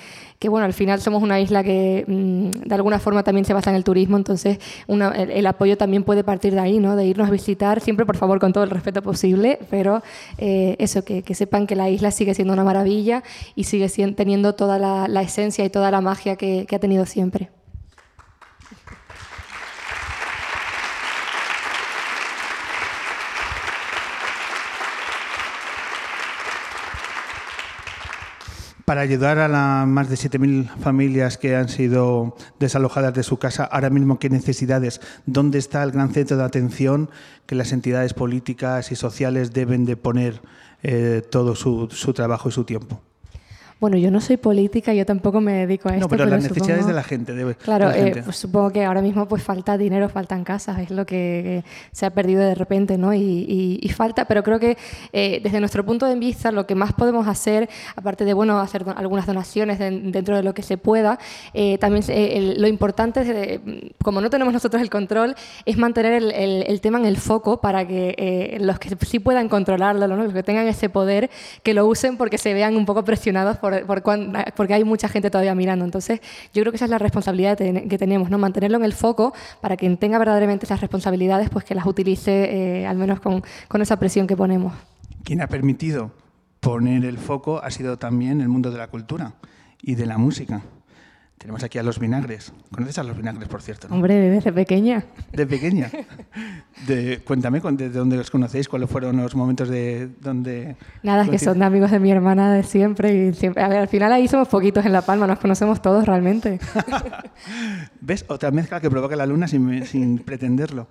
que 0.45 0.49
bueno, 0.49 0.67
al 0.67 0.73
final 0.73 1.01
somos 1.01 1.23
una 1.23 1.39
isla 1.39 1.63
que 1.63 2.05
mm, 2.07 2.67
de 2.67 2.75
alguna 2.75 2.99
forma 2.99 3.23
también 3.23 3.45
se 3.45 3.53
basa 3.55 3.71
en 3.71 3.75
el 3.77 3.83
turismo, 3.83 4.15
entonces 4.15 4.59
el, 4.87 5.47
apoyo 5.47 5.75
también 5.75 6.03
puede 6.03 6.23
partir 6.23 6.53
de 6.53 6.59
ahí, 6.59 6.77
¿no? 6.77 6.95
De 6.95 7.03
irnos 7.03 7.27
a 7.27 7.31
visitar, 7.31 7.81
siempre 7.81 8.05
por 8.05 8.15
favor 8.15 8.39
con 8.39 8.53
todo 8.53 8.63
el 8.63 8.69
respeto 8.69 9.01
posible, 9.01 9.57
pero 9.71 10.03
eh, 10.37 10.75
eso, 10.77 11.03
que, 11.03 11.23
que 11.23 11.33
sepan 11.33 11.65
que 11.65 11.75
la 11.75 11.89
isla 11.89 12.11
sigue 12.11 12.35
siendo 12.35 12.53
una 12.53 12.63
maravilla 12.63 13.23
y 13.55 13.63
sigue 13.63 13.89
teniendo 14.13 14.53
toda 14.53 14.77
la, 14.77 15.21
esencia 15.23 15.65
y 15.65 15.71
toda 15.71 15.89
la 15.89 15.99
magia 15.99 16.35
que, 16.35 16.67
ha 16.71 16.79
tenido 16.79 17.07
siempre. 17.07 17.49
Para 28.85 29.01
ayudar 29.01 29.39
a 29.39 29.47
las 29.47 29.87
más 29.87 30.09
de 30.09 30.15
7.000 30.15 30.69
familias 30.77 31.39
que 31.39 31.55
han 31.55 31.69
sido 31.69 32.37
desalojadas 32.59 33.15
de 33.15 33.23
su 33.23 33.39
casa, 33.39 33.63
ahora 33.63 33.89
mismo, 33.89 34.19
¿qué 34.19 34.29
necesidades? 34.29 35.01
¿Dónde 35.25 35.57
está 35.57 35.81
el 35.81 35.91
gran 35.91 36.13
centro 36.13 36.37
de 36.37 36.43
atención 36.43 37.09
que 37.47 37.55
las 37.55 37.71
entidades 37.71 38.13
políticas 38.13 38.91
y 38.91 38.95
sociales 38.95 39.53
deben 39.53 39.85
de 39.85 39.97
poner 39.97 40.39
eh, 40.83 41.23
todo 41.31 41.55
su 41.55 42.13
trabajo 42.13 42.49
y 42.49 42.51
su 42.51 42.63
tiempo? 42.63 43.01
Bueno, 43.77 43.97
yo 43.97 44.09
no 44.09 44.21
soy 44.21 44.37
política, 44.37 44.93
yo 44.93 45.05
tampoco 45.05 45.41
me 45.41 45.51
dedico 45.65 45.89
a 45.89 45.95
esto. 45.95 46.05
No, 46.05 46.09
pero, 46.09 46.25
las 46.25 46.43
necesidades 46.43 46.87
de 46.87 46.93
la 46.93 47.03
gente. 47.03 47.33
claro, 47.61 47.91
eh, 47.91 48.21
pues 48.23 48.37
supongo 48.37 48.71
que 48.71 48.85
ahora 48.85 49.01
mismo 49.01 49.27
pues 49.27 49.43
falta 49.43 49.77
dinero, 49.77 50.07
faltan 50.07 50.45
casas, 50.45 50.79
es 50.79 50.91
lo 50.91 51.05
que, 51.05 51.61
se 51.91 52.05
ha 52.05 52.11
perdido 52.11 52.41
de 52.41 52.55
repente, 52.55 52.97
¿no? 52.97 53.13
Y, 53.13 53.91
falta, 53.95 54.25
pero 54.25 54.43
creo 54.43 54.59
que 54.59 54.77
eh, 55.13 55.39
desde 55.41 55.59
nuestro 55.59 55.85
punto 55.85 56.05
de 56.05 56.15
vista 56.15 56.51
lo 56.51 56.67
que 56.67 56.75
más 56.75 56.91
podemos 56.93 57.27
hacer, 57.27 57.69
aparte 57.95 58.25
de, 58.25 58.33
bueno, 58.33 58.59
hacer 58.59 58.83
algunas 58.95 59.25
donaciones 59.25 59.79
dentro 59.79 60.35
de 60.35 60.43
lo 60.43 60.53
que 60.53 60.63
se 60.63 60.77
pueda, 60.77 61.17
eh, 61.53 61.77
también 61.77 62.03
lo 62.59 62.67
importante, 62.67 63.21
es, 63.21 63.59
como 64.03 64.19
no 64.19 64.29
tenemos 64.29 64.53
nosotros 64.53 64.81
el 64.81 64.89
control, 64.89 65.35
es 65.65 65.77
mantener 65.77 66.13
el, 66.13 66.81
tema 66.81 66.97
en 66.99 67.05
el 67.05 67.17
foco 67.17 67.61
para 67.61 67.85
que 67.87 68.57
los 68.59 68.79
que 68.79 68.95
sí 69.05 69.19
puedan 69.19 69.47
controlarlo, 69.49 70.07
¿no? 70.07 70.15
los 70.15 70.33
que 70.33 70.43
tengan 70.43 70.67
ese 70.67 70.89
poder, 70.89 71.29
que 71.63 71.73
lo 71.73 71.85
usen 71.85 72.17
porque 72.17 72.37
se 72.37 72.53
vean 72.53 72.75
un 72.75 72.85
poco 72.85 73.03
presionados 73.03 73.57
porque 74.55 74.73
hay 74.73 74.83
mucha 74.83 75.07
gente 75.07 75.29
todavía 75.29 75.55
mirando. 75.55 75.85
Entonces, 75.85 76.21
yo 76.53 76.61
creo 76.61 76.71
que 76.71 76.77
esa 76.77 76.85
es 76.85 76.91
la 76.91 76.97
responsabilidad 76.97 77.57
que 77.57 77.97
tenemos, 77.97 78.29
¿no? 78.29 78.37
mantenerlo 78.37 78.77
en 78.77 78.85
el 78.85 78.93
foco 78.93 79.33
para 79.61 79.77
quien 79.77 79.97
tenga 79.97 80.17
verdaderamente 80.17 80.65
esas 80.65 80.81
responsabilidades, 80.81 81.49
pues 81.49 81.65
que 81.65 81.75
las 81.75 81.85
utilice 81.85 82.81
eh, 82.81 82.87
al 82.87 82.97
menos 82.97 83.19
con, 83.19 83.43
con 83.67 83.81
esa 83.81 83.97
presión 83.97 84.27
que 84.27 84.35
ponemos. 84.35 84.73
Quien 85.23 85.41
ha 85.41 85.47
permitido 85.47 86.11
poner 86.59 87.05
el 87.05 87.17
foco 87.17 87.61
ha 87.63 87.71
sido 87.71 87.97
también 87.97 88.41
el 88.41 88.49
mundo 88.49 88.71
de 88.71 88.77
la 88.77 88.87
cultura 88.87 89.33
y 89.81 89.95
de 89.95 90.05
la 90.05 90.17
música. 90.17 90.61
Tenemos 91.37 91.63
aquí 91.63 91.77
a 91.77 91.83
los 91.83 91.99
vinagres. 91.99 92.53
¿Conoces 92.71 92.97
a 92.97 93.03
los 93.03 93.15
vinagres, 93.15 93.47
por 93.47 93.61
cierto? 93.61 93.87
Hombre, 93.91 94.15
desde 94.15 94.51
pequeña. 94.51 95.05
De 95.31 95.45
pequeña. 95.45 95.91
De, 96.87 97.21
cuéntame, 97.23 97.59
¿de 97.59 97.89
dónde 97.89 98.17
los 98.17 98.31
conocéis? 98.31 98.67
¿Cuáles 98.67 98.89
fueron 98.89 99.17
los 99.17 99.35
momentos 99.35 99.69
de 99.69 100.09
donde...? 100.21 100.75
Nada, 101.03 101.23
es 101.23 101.29
que 101.29 101.39
son 101.39 101.61
amigos 101.61 101.91
de 101.91 101.99
mi 101.99 102.11
hermana 102.11 102.53
de 102.53 102.63
siempre. 102.63 103.27
Y 103.27 103.33
siempre 103.33 103.63
a 103.63 103.67
ver, 103.67 103.79
al 103.79 103.87
final 103.87 104.11
ahí 104.13 104.27
somos 104.27 104.47
poquitos 104.47 104.85
en 104.85 104.93
La 104.93 105.01
Palma, 105.01 105.27
nos 105.27 105.39
conocemos 105.39 105.81
todos 105.81 106.05
realmente. 106.05 106.59
¿Ves? 108.01 108.25
Otra 108.27 108.51
mezcla 108.51 108.81
que 108.81 108.89
provoca 108.89 109.15
la 109.15 109.25
luna 109.25 109.47
sin, 109.47 109.85
sin 109.85 110.19
pretenderlo. 110.19 110.87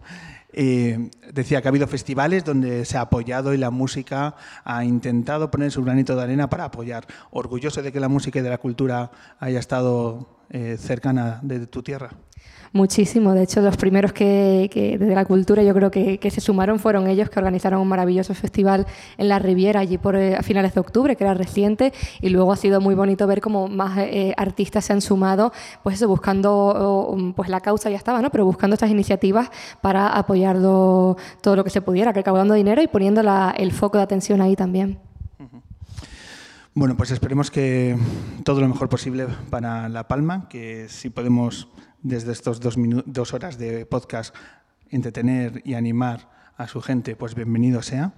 Eh, 0.56 1.10
decía 1.32 1.60
que 1.60 1.68
ha 1.68 1.70
habido 1.70 1.88
festivales 1.88 2.44
donde 2.44 2.84
se 2.84 2.96
ha 2.96 3.00
apoyado 3.00 3.54
y 3.54 3.58
la 3.58 3.70
música 3.70 4.36
ha 4.62 4.84
intentado 4.84 5.50
poner 5.50 5.72
su 5.72 5.82
granito 5.82 6.14
de 6.14 6.22
arena 6.22 6.48
para 6.48 6.66
apoyar. 6.66 7.06
Orgulloso 7.32 7.82
de 7.82 7.90
que 7.90 7.98
la 7.98 8.08
música 8.08 8.38
y 8.38 8.42
de 8.42 8.50
la 8.50 8.58
cultura 8.58 9.10
haya 9.40 9.58
estado 9.58 10.33
eh, 10.50 10.76
cercana 10.78 11.40
de 11.42 11.66
tu 11.66 11.82
tierra. 11.82 12.10
Muchísimo, 12.72 13.34
de 13.34 13.44
hecho 13.44 13.60
los 13.60 13.76
primeros 13.76 14.12
que, 14.12 14.68
desde 14.98 15.14
la 15.14 15.24
cultura 15.24 15.62
yo 15.62 15.72
creo 15.74 15.92
que, 15.92 16.18
se 16.28 16.40
sumaron 16.40 16.80
fueron 16.80 17.06
ellos 17.06 17.30
que 17.30 17.38
organizaron 17.38 17.80
un 17.80 17.86
maravilloso 17.86 18.34
festival 18.34 18.84
en 19.16 19.28
la 19.28 19.38
Riviera 19.38 19.78
allí 19.78 19.96
por 19.96 20.16
eh, 20.16 20.34
a 20.34 20.42
finales 20.42 20.74
de 20.74 20.80
octubre, 20.80 21.14
que 21.14 21.22
era 21.22 21.34
reciente, 21.34 21.92
y 22.20 22.30
luego 22.30 22.52
ha 22.52 22.56
sido 22.56 22.80
muy 22.80 22.96
bonito 22.96 23.28
ver 23.28 23.40
cómo 23.40 23.68
más 23.68 23.98
eh, 23.98 24.34
artistas 24.36 24.86
se 24.86 24.92
han 24.92 25.02
sumado, 25.02 25.52
pues 25.84 25.96
eso, 25.96 26.08
buscando, 26.08 27.16
pues 27.36 27.48
la 27.48 27.60
causa 27.60 27.90
ya 27.90 27.96
estaba, 27.96 28.20
¿no? 28.20 28.30
pero 28.30 28.44
buscando 28.44 28.74
estas 28.74 28.90
iniciativas 28.90 29.50
para 29.80 30.08
apoyar 30.08 30.56
todo 30.58 31.56
lo 31.56 31.62
que 31.62 31.70
se 31.70 31.80
pudiera, 31.80 32.10
recaudando 32.10 32.54
dinero 32.54 32.82
y 32.82 32.88
poniendo 32.88 33.22
el 33.56 33.70
foco 33.70 33.98
de 33.98 34.02
atención 34.02 34.40
ahí 34.40 34.56
también. 34.56 34.98
Bueno, 36.76 36.96
pues 36.96 37.12
esperemos 37.12 37.52
que 37.52 37.96
todo 38.42 38.60
lo 38.60 38.66
mejor 38.66 38.88
posible 38.88 39.28
para 39.48 39.88
La 39.88 40.08
Palma, 40.08 40.48
que 40.48 40.88
si 40.88 41.08
podemos 41.08 41.68
desde 42.02 42.32
estos 42.32 42.58
dos, 42.58 42.74
dos 43.06 43.32
horas 43.32 43.58
de 43.58 43.86
podcast 43.86 44.34
entretener 44.90 45.62
y 45.64 45.74
animar 45.74 46.28
a 46.56 46.66
su 46.66 46.80
gente, 46.80 47.14
pues 47.14 47.36
bienvenido 47.36 47.80
sea. 47.80 48.14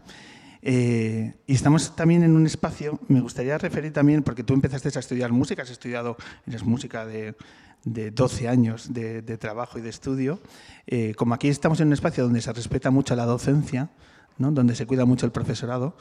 Eh, 0.62 1.34
y 1.46 1.52
estamos 1.54 1.94
también 1.96 2.22
en 2.22 2.34
un 2.34 2.46
espacio, 2.46 2.98
me 3.08 3.20
gustaría 3.20 3.58
referir 3.58 3.92
también, 3.92 4.22
porque 4.22 4.42
tú 4.42 4.54
empezaste 4.54 4.88
a 4.88 5.00
estudiar 5.00 5.32
música, 5.32 5.60
has 5.60 5.70
estudiado, 5.70 6.16
eres 6.46 6.64
música 6.64 7.04
de, 7.04 7.36
de 7.84 8.10
12 8.10 8.48
años 8.48 8.94
de, 8.94 9.20
trabajo 9.36 9.78
y 9.78 9.82
de 9.82 9.90
estudio. 9.90 10.40
Eh, 10.86 11.12
como 11.14 11.34
aquí 11.34 11.48
estamos 11.48 11.78
en 11.80 11.88
un 11.88 11.92
espacio 11.92 12.24
donde 12.24 12.40
se 12.40 12.54
respeta 12.54 12.90
mucho 12.90 13.14
la 13.16 13.26
docencia, 13.26 13.90
¿no? 14.38 14.50
donde 14.50 14.74
se 14.74 14.86
cuida 14.86 15.04
mucho 15.04 15.26
el 15.26 15.32
profesorado, 15.32 15.94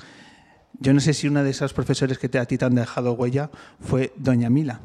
yo 0.79 0.93
no 0.93 0.99
sé 0.99 1.13
si 1.13 1.27
una 1.27 1.43
de 1.43 1.51
esos 1.51 1.73
profesores 1.73 2.17
que 2.17 2.29
te, 2.29 2.39
a 2.39 2.45
ti 2.45 2.57
te 2.57 2.65
han 2.65 2.75
dejado 2.75 3.13
huella 3.13 3.49
fue 3.79 4.13
Doña 4.17 4.49
Mila. 4.49 4.81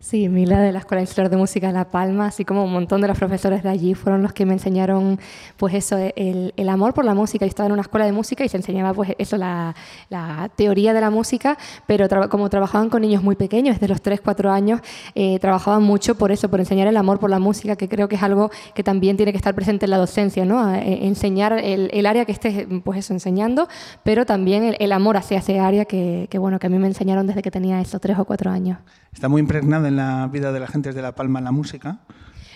Sí, 0.00 0.28
Mila 0.28 0.60
de 0.60 0.70
la 0.70 0.78
Escuela 0.78 1.00
Insular 1.00 1.28
de 1.28 1.36
Música 1.36 1.66
de 1.66 1.72
La 1.72 1.90
Palma, 1.90 2.28
así 2.28 2.44
como 2.44 2.62
un 2.62 2.72
montón 2.72 3.00
de 3.00 3.08
los 3.08 3.18
profesores 3.18 3.64
de 3.64 3.68
allí 3.68 3.94
fueron 3.94 4.22
los 4.22 4.32
que 4.32 4.46
me 4.46 4.52
enseñaron 4.52 5.18
pues 5.56 5.74
eso, 5.74 5.98
el, 5.98 6.54
el 6.56 6.68
amor 6.68 6.94
por 6.94 7.04
la 7.04 7.14
música. 7.14 7.44
Yo 7.44 7.48
estaba 7.48 7.66
en 7.66 7.72
una 7.72 7.82
escuela 7.82 8.06
de 8.06 8.12
música 8.12 8.44
y 8.44 8.48
se 8.48 8.58
enseñaba 8.58 8.94
pues 8.94 9.16
eso, 9.18 9.36
la, 9.36 9.74
la 10.08 10.50
teoría 10.54 10.94
de 10.94 11.00
la 11.00 11.10
música, 11.10 11.58
pero 11.88 12.08
como 12.28 12.48
trabajaban 12.48 12.90
con 12.90 13.02
niños 13.02 13.24
muy 13.24 13.34
pequeños, 13.34 13.74
desde 13.74 13.88
los 13.88 14.00
3, 14.00 14.20
4 14.20 14.52
años, 14.52 14.80
eh, 15.16 15.40
trabajaban 15.40 15.82
mucho 15.82 16.14
por 16.14 16.30
eso, 16.30 16.48
por 16.48 16.60
enseñar 16.60 16.86
el 16.86 16.96
amor 16.96 17.18
por 17.18 17.28
la 17.28 17.40
música, 17.40 17.74
que 17.74 17.88
creo 17.88 18.08
que 18.08 18.14
es 18.14 18.22
algo 18.22 18.52
que 18.76 18.84
también 18.84 19.16
tiene 19.16 19.32
que 19.32 19.38
estar 19.38 19.56
presente 19.56 19.86
en 19.86 19.90
la 19.90 19.98
docencia, 19.98 20.44
¿no? 20.44 20.76
Eh, 20.76 21.06
enseñar 21.08 21.54
el, 21.54 21.90
el, 21.92 22.06
área 22.06 22.24
que 22.24 22.30
estés 22.30 22.68
pues 22.84 23.00
eso, 23.00 23.14
enseñando, 23.14 23.66
pero 24.04 24.24
también 24.24 24.76
el, 24.78 24.92
amor 24.92 25.16
hacia 25.16 25.38
ese 25.38 25.58
área 25.58 25.86
que, 25.86 26.28
que, 26.30 26.38
bueno, 26.38 26.60
que 26.60 26.68
a 26.68 26.70
mí 26.70 26.78
me 26.78 26.86
enseñaron 26.86 27.26
desde 27.26 27.42
que 27.42 27.50
tenía 27.50 27.80
esos 27.80 28.00
3 28.00 28.16
o 28.20 28.24
4 28.24 28.48
años. 28.48 28.78
Está 29.12 29.28
muy 29.28 29.40
impregnada 29.40 29.87
en 29.88 29.96
la 29.96 30.28
vida 30.28 30.52
de 30.52 30.60
la 30.60 30.66
gente 30.66 30.92
de 30.92 31.02
La 31.02 31.12
Palma 31.12 31.40
la 31.40 31.50
música. 31.50 31.98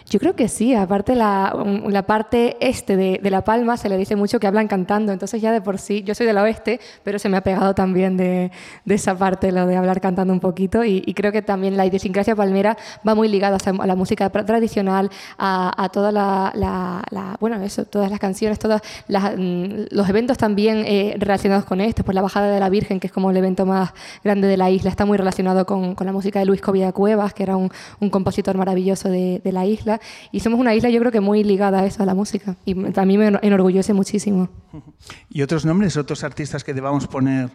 Yo 0.09 0.19
creo 0.19 0.35
que 0.35 0.49
sí, 0.49 0.75
aparte 0.75 1.15
la, 1.15 1.55
la 1.87 2.03
parte 2.03 2.57
este 2.61 2.97
de, 2.97 3.31
La 3.31 3.45
Palma 3.45 3.77
se 3.77 3.89
le 3.89 3.97
dice 3.97 4.17
mucho 4.17 4.39
que 4.41 4.47
hablan 4.47 4.69
cantando, 4.69 5.13
entonces 5.13 5.41
ya 5.41 5.53
de 5.53 5.61
por 5.61 5.79
sí, 5.79 6.03
yo 6.03 6.15
soy 6.15 6.27
del 6.27 6.39
oeste, 6.39 6.81
pero 7.03 7.19
se 7.19 7.29
me 7.29 7.37
ha 7.37 7.43
pegado 7.43 7.75
también 7.75 8.17
de, 8.17 8.51
esa 8.87 9.17
parte, 9.17 9.53
lo 9.53 9.67
de 9.67 9.77
hablar 9.77 10.01
cantando 10.01 10.33
un 10.33 10.41
poquito, 10.41 10.85
y, 10.85 11.01
creo 11.15 11.31
que 11.31 11.43
también 11.43 11.77
la 11.77 11.87
idiosincrasia 11.87 12.35
palmera 12.35 12.77
va 13.07 13.15
muy 13.15 13.29
ligada 13.29 13.59
a 13.65 13.87
la 13.87 13.95
música 13.95 14.31
tradicional, 14.31 15.11
a, 15.39 15.85
a 15.85 15.89
toda 15.91 16.11
la, 16.11 16.53
la, 16.55 17.03
la, 17.11 17.37
bueno, 17.39 17.63
eso, 17.63 17.85
todas 17.85 18.11
las 18.11 18.19
canciones, 18.19 18.59
todos 18.59 18.81
mm, 19.09 19.85
los 19.91 20.09
eventos 20.09 20.39
también 20.39 20.85
eh, 20.87 21.15
relacionados 21.19 21.65
con 21.65 21.81
esto, 21.81 22.03
pues 22.05 22.15
la 22.15 22.23
bajada 22.23 22.49
de 22.49 22.61
la 22.61 22.69
Virgen, 22.71 22.99
que 22.99 23.07
es 23.07 23.13
como 23.13 23.31
el 23.31 23.37
evento 23.37 23.67
más 23.67 23.93
grande 24.25 24.49
de 24.49 24.57
la 24.57 24.71
isla, 24.71 24.91
está 24.91 25.05
muy 25.05 25.19
relacionado 25.19 25.67
con, 25.67 25.95
la 26.03 26.13
música 26.13 26.41
de 26.41 26.47
Luis 26.47 26.61
Covia 26.61 26.93
Cuevas, 26.93 27.33
que 27.35 27.45
era 27.45 27.57
un, 27.57 27.71
compositor 28.11 28.57
maravilloso 28.57 29.09
de 29.09 29.41
la 29.45 29.65
isla, 29.65 29.92
y 30.31 30.41
somos 30.41 30.59
una 30.59 30.75
isla 30.75 30.91
yo 30.91 31.01
creo 31.01 31.13
que 31.13 31.21
muy 31.21 31.45
ligada 31.45 31.81
a 31.81 31.87
eso, 31.87 32.03
a 32.03 32.07
la 32.07 32.15
música. 32.15 32.57
Y 32.65 32.75
mí 32.75 33.19
me 33.19 33.39
enorgullece 33.43 33.93
muchísimo. 33.93 34.49
¿Y 35.31 35.43
otros 35.43 35.65
nombres, 35.65 35.97
otros 35.97 36.25
artistas 36.25 36.65
que 36.65 36.75
debamos 36.75 37.07
poner 37.07 37.51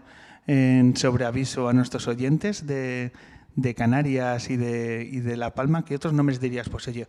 en 0.48 0.96
sobreaviso 0.96 1.68
a 1.68 1.74
nuestros 1.74 2.08
oyentes 2.08 2.66
de, 2.66 3.12
de 3.56 3.76
Canarias 3.76 4.50
y 4.50 4.58
de, 4.58 5.08
y 5.12 5.20
de 5.20 5.38
La 5.38 5.54
Palma? 5.54 5.86
¿Qué 5.86 5.96
otros 5.96 6.14
nombres 6.14 6.40
dirías? 6.40 6.70
Pues 6.70 6.88
oye, 6.88 7.08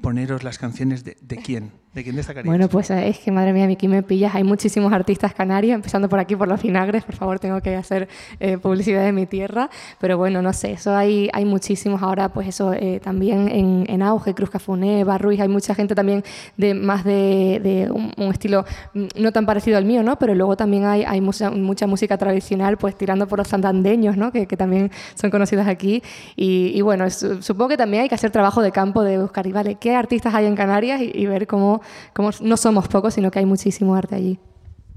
poneros 0.00 0.42
las 0.44 0.58
canciones 0.58 1.04
de, 1.04 1.16
de 1.20 1.36
quién, 1.36 1.72
de 1.94 2.04
quién 2.04 2.14
destacarías. 2.14 2.46
Bueno, 2.46 2.68
pues 2.68 2.90
es 2.90 3.18
que 3.18 3.32
madre 3.32 3.52
mía, 3.52 3.64
aquí 3.64 3.88
me 3.88 4.02
pillas. 4.02 4.34
Hay 4.34 4.44
muchísimos 4.44 4.92
artistas 4.92 5.34
canarios, 5.34 5.74
empezando 5.74 6.08
por 6.08 6.20
aquí, 6.20 6.36
por 6.36 6.46
los 6.46 6.62
vinagres. 6.62 7.02
Por 7.02 7.16
favor, 7.16 7.40
tengo 7.40 7.60
que 7.60 7.74
hacer 7.74 8.08
eh, 8.38 8.58
publicidad 8.58 9.02
de 9.04 9.12
mi 9.12 9.26
tierra. 9.26 9.68
Pero 9.98 10.16
bueno, 10.16 10.40
no 10.40 10.52
sé, 10.52 10.72
eso 10.72 10.94
hay, 10.96 11.28
hay 11.32 11.44
muchísimos 11.44 12.00
ahora, 12.00 12.28
pues 12.28 12.46
eso 12.46 12.72
eh, 12.72 13.00
también 13.02 13.48
en, 13.48 13.86
en, 13.88 14.02
auge, 14.02 14.34
Cruz 14.34 14.50
Cafuné, 14.50 15.02
Barruiz. 15.02 15.40
Hay 15.40 15.48
mucha 15.48 15.74
gente 15.74 15.96
también 15.96 16.22
de 16.56 16.74
más 16.74 17.02
de, 17.02 17.60
de 17.60 17.90
un, 17.90 18.12
un, 18.16 18.30
estilo 18.30 18.64
mm, 18.94 19.06
no 19.16 19.32
tan 19.32 19.44
parecido 19.44 19.76
al 19.76 19.84
mío, 19.84 20.04
¿no? 20.04 20.16
Pero 20.16 20.36
luego 20.36 20.56
también 20.56 20.84
hay, 20.84 21.02
hay 21.02 21.20
mucha, 21.20 21.50
mucha 21.50 21.88
música 21.88 22.16
tradicional, 22.16 22.76
pues 22.76 22.96
tirando 22.96 23.26
por 23.26 23.40
los 23.40 23.48
santandeños, 23.48 24.16
¿no? 24.16 24.30
Que, 24.30 24.46
que 24.46 24.56
también 24.56 24.92
son 25.14 25.30
conocidos 25.30 25.66
aquí. 25.66 26.04
Y, 26.36 26.70
y 26.72 26.80
bueno, 26.82 27.04
es, 27.04 27.26
supongo 27.40 27.70
que 27.70 27.76
también 27.76 28.04
hay 28.04 28.08
que 28.08 28.14
hacer 28.14 28.30
trabajo 28.30 28.62
de 28.62 28.70
campo 28.70 29.02
de 29.02 29.18
buscar, 29.18 29.44
y 29.48 29.52
vale, 29.52 29.74
¿qué 29.74 29.96
artistas 29.96 30.34
hay 30.34 30.46
en 30.46 30.54
Canarias? 30.54 31.00
Y, 31.00 31.10
y 31.14 31.26
ver 31.26 31.48
cómo, 31.48 31.79
cómo 32.14 32.30
no 32.40 32.56
somos 32.56 32.88
pocos, 32.88 33.14
sino 33.14 33.30
que 33.30 33.38
hay 33.38 33.46
muchísimo 33.46 33.94
arte 33.94 34.14
allí. 34.14 34.38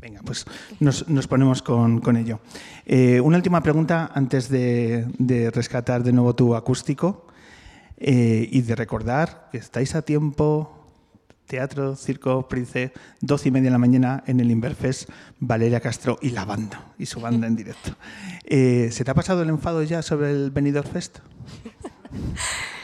Venga, 0.03 0.19
pues 0.25 0.45
nos, 0.81 1.07
nos 1.07 1.27
ponemos 1.27 1.61
con, 1.61 2.01
con 2.01 2.17
ello. 2.17 2.41
Eh, 2.85 3.21
una 3.21 3.37
última 3.37 3.63
pregunta 3.63 4.11
antes 4.13 4.49
de, 4.49 5.07
de, 5.17 5.49
rescatar 5.49 6.03
de 6.03 6.11
nuevo 6.11 6.35
tu 6.35 6.55
acústico 6.55 7.27
eh, 7.95 8.49
y 8.51 8.63
de 8.63 8.75
recordar 8.75 9.47
que 9.49 9.59
estáis 9.59 9.95
a 9.95 10.01
tiempo, 10.01 10.83
Teatro, 11.47 11.95
Circo, 11.95 12.49
Prince, 12.49 12.91
12 13.21 13.47
y 13.47 13.51
media 13.51 13.65
de 13.65 13.71
la 13.71 13.77
mañana 13.77 14.23
en 14.27 14.41
el 14.41 14.51
Inverfest, 14.51 15.09
Valeria 15.39 15.79
Castro 15.79 16.19
y 16.21 16.31
la 16.31 16.43
banda, 16.43 16.93
y 16.97 17.05
su 17.05 17.21
banda 17.21 17.47
en 17.47 17.55
directo. 17.55 17.95
Eh, 18.45 18.89
¿Se 18.91 19.05
te 19.05 19.09
ha 19.09 19.13
pasado 19.13 19.41
el 19.41 19.49
enfado 19.49 19.81
ya 19.83 20.01
sobre 20.01 20.29
el 20.29 20.51
Benidorm 20.51 20.87
Fest? 20.87 21.19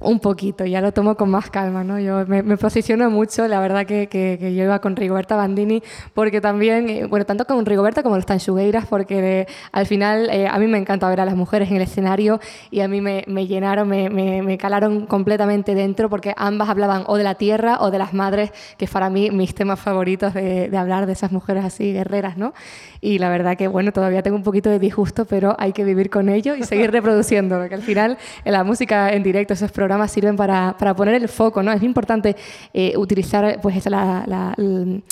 Un 0.00 0.18
poquito, 0.18 0.64
ya 0.64 0.80
lo 0.80 0.92
tomo 0.92 1.14
con 1.14 1.30
más 1.30 1.50
calma, 1.50 1.84
¿no? 1.84 1.98
Yo 2.00 2.26
me, 2.26 2.42
me 2.42 2.56
posiciono 2.56 3.10
mucho, 3.10 3.46
la 3.46 3.60
verdad 3.60 3.84
que, 3.84 4.08
que, 4.08 4.38
que, 4.40 4.54
yo 4.54 4.64
iba 4.64 4.78
con 4.78 4.96
Rigoberta 4.96 5.36
Bandini, 5.36 5.82
porque 6.14 6.40
también, 6.40 6.88
eh, 6.88 7.06
bueno, 7.06 7.26
tanto 7.26 7.44
con 7.44 7.66
Rigoberta 7.66 8.02
como 8.02 8.16
los 8.16 8.24
Tanchugueiras, 8.24 8.86
porque 8.86 9.46
al 9.72 9.86
final 9.86 10.30
eh, 10.30 10.48
a 10.48 10.58
mí 10.58 10.66
me 10.66 10.78
encanta 10.78 11.06
ver 11.10 11.20
a 11.20 11.26
las 11.26 11.36
mujeres 11.36 11.68
en 11.70 11.76
el 11.76 11.82
escenario 11.82 12.40
y 12.70 12.80
a 12.80 12.88
mí 12.88 13.02
me, 13.02 13.24
me 13.26 13.46
llenaron, 13.46 13.88
me, 13.88 14.08
me, 14.08 14.56
calaron 14.56 15.06
completamente 15.06 15.74
dentro, 15.74 16.08
porque 16.08 16.32
ambas 16.38 16.70
hablaban 16.70 17.04
o 17.06 17.18
de 17.18 17.24
la 17.24 17.34
tierra 17.34 17.76
o 17.80 17.90
de 17.90 17.98
las 17.98 18.14
madres, 18.14 18.50
que 18.78 18.86
para 18.86 19.10
mí 19.10 19.30
mis 19.30 19.54
temas 19.54 19.78
favoritos 19.78 20.32
de, 20.32 20.70
de 20.70 20.76
hablar 20.78 21.04
de 21.04 21.12
esas 21.12 21.30
mujeres 21.30 21.64
así 21.64 21.92
guerreras, 21.92 22.38
¿no? 22.38 22.54
Y 23.02 23.18
la 23.18 23.28
verdad 23.28 23.56
que, 23.56 23.68
bueno, 23.68 23.92
todavía 23.92 24.22
tengo 24.22 24.36
un 24.36 24.42
poquito 24.42 24.70
de 24.70 24.78
disgusto, 24.78 25.26
pero 25.26 25.54
hay 25.58 25.72
que 25.72 25.84
vivir 25.84 26.08
con 26.08 26.30
ello 26.30 26.54
y 26.54 26.62
seguir 26.62 26.90
reproduciendo, 26.90 27.58
porque 27.58 27.74
al 27.74 27.82
final 27.82 28.16
la 28.44 28.64
música 28.64 29.12
en 29.12 29.22
directo 29.22 29.57
esos 29.58 29.72
programas 29.72 30.10
sirven 30.10 30.36
para, 30.36 30.76
para 30.78 30.94
poner 30.94 31.14
el 31.14 31.28
foco, 31.28 31.62
¿no? 31.62 31.72
Es 31.72 31.82
importante 31.82 32.36
eh, 32.72 32.94
utilizar 32.96 33.60
pues 33.60 33.84
la, 33.86 34.24
la, 34.26 34.54
el, 34.56 35.02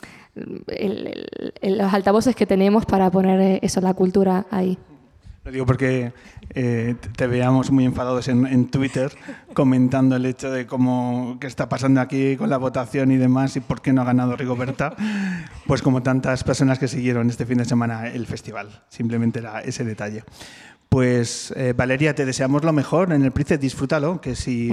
el, 0.68 1.26
el, 1.60 1.78
los 1.78 1.92
altavoces 1.92 2.34
que 2.34 2.46
tenemos 2.46 2.86
para 2.86 3.10
poner 3.10 3.40
eh, 3.40 3.58
eso, 3.62 3.80
la 3.80 3.94
cultura 3.94 4.46
ahí. 4.50 4.78
Lo 5.46 5.52
digo 5.52 5.64
porque 5.64 6.12
eh, 6.54 6.96
te 7.16 7.26
veamos 7.28 7.70
muy 7.70 7.84
enfadados 7.84 8.26
en, 8.26 8.48
en, 8.48 8.66
Twitter 8.66 9.12
comentando 9.54 10.16
el 10.16 10.26
hecho 10.26 10.50
de 10.50 10.66
cómo 10.66 11.38
qué 11.40 11.46
está 11.46 11.68
pasando 11.68 12.00
aquí 12.00 12.36
con 12.36 12.50
la 12.50 12.56
votación 12.56 13.12
y 13.12 13.16
demás 13.16 13.56
y 13.56 13.60
por 13.60 13.80
qué 13.80 13.92
no 13.92 14.02
ha 14.02 14.04
ganado 14.04 14.34
Rigoberta, 14.34 14.96
pues 15.68 15.82
como 15.82 16.02
tantas 16.02 16.42
personas 16.42 16.80
que 16.80 16.88
siguieron 16.88 17.30
este 17.30 17.46
fin 17.46 17.58
de 17.58 17.64
semana 17.64 18.08
el 18.08 18.26
festival. 18.26 18.82
Simplemente 18.88 19.38
era 19.38 19.60
ese 19.60 19.84
detalle. 19.84 20.24
Pues 20.88 21.52
eh, 21.56 21.74
Valeria, 21.76 22.14
te 22.14 22.24
deseamos 22.24 22.64
lo 22.64 22.72
mejor 22.72 23.12
en 23.12 23.22
el 23.22 23.32
Price, 23.32 23.58
disfrútalo, 23.58 24.20
que 24.20 24.34
si 24.34 24.72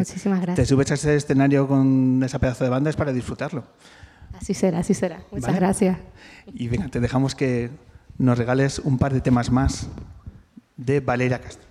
te 0.55 0.65
subes 0.65 0.91
a 0.91 0.93
ese 0.93 1.15
escenario 1.15 1.67
con 1.67 2.21
esa 2.23 2.39
pedazo 2.39 2.63
de 2.63 2.69
banda 2.69 2.89
es 2.89 2.95
para 2.95 3.11
disfrutarlo. 3.11 3.63
Así 4.33 4.53
será, 4.53 4.79
así 4.79 4.93
será. 4.93 5.23
Muchas 5.31 5.47
¿Vale? 5.47 5.59
gracias. 5.59 5.97
Y 6.53 6.67
venga, 6.67 6.87
te 6.87 6.99
dejamos 6.99 7.35
que 7.35 7.71
nos 8.17 8.37
regales 8.37 8.79
un 8.79 8.97
par 8.97 9.13
de 9.13 9.21
temas 9.21 9.51
más 9.51 9.87
de 10.77 10.99
Valeria 10.99 11.39
Castro. 11.39 11.67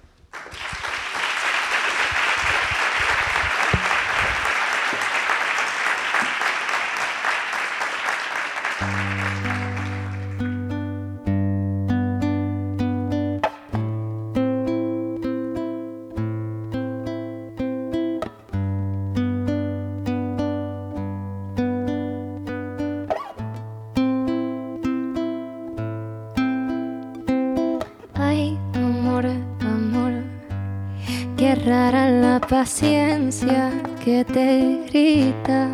Te 34.25 34.85
grita. 34.87 35.71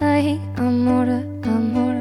Ay, 0.00 0.40
amor, 0.56 1.08
amor, 1.44 1.94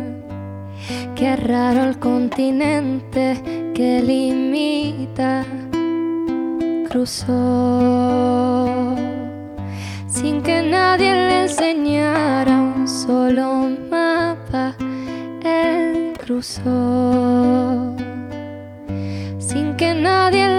qué 1.16 1.36
raro 1.36 1.84
el 1.86 2.00
continente 2.00 3.42
que 3.74 4.02
limita. 4.02 5.46
Cruzó 6.90 7.36
sin 10.08 10.42
que 10.42 10.62
nadie 10.62 11.14
le 11.14 11.42
enseñara 11.44 12.60
un 12.60 12.88
solo 12.88 13.70
mapa. 13.90 14.76
Él 15.44 16.14
cruzó 16.18 17.96
sin 19.40 19.76
que 19.76 19.94
nadie 19.94 20.48
le 20.48 20.59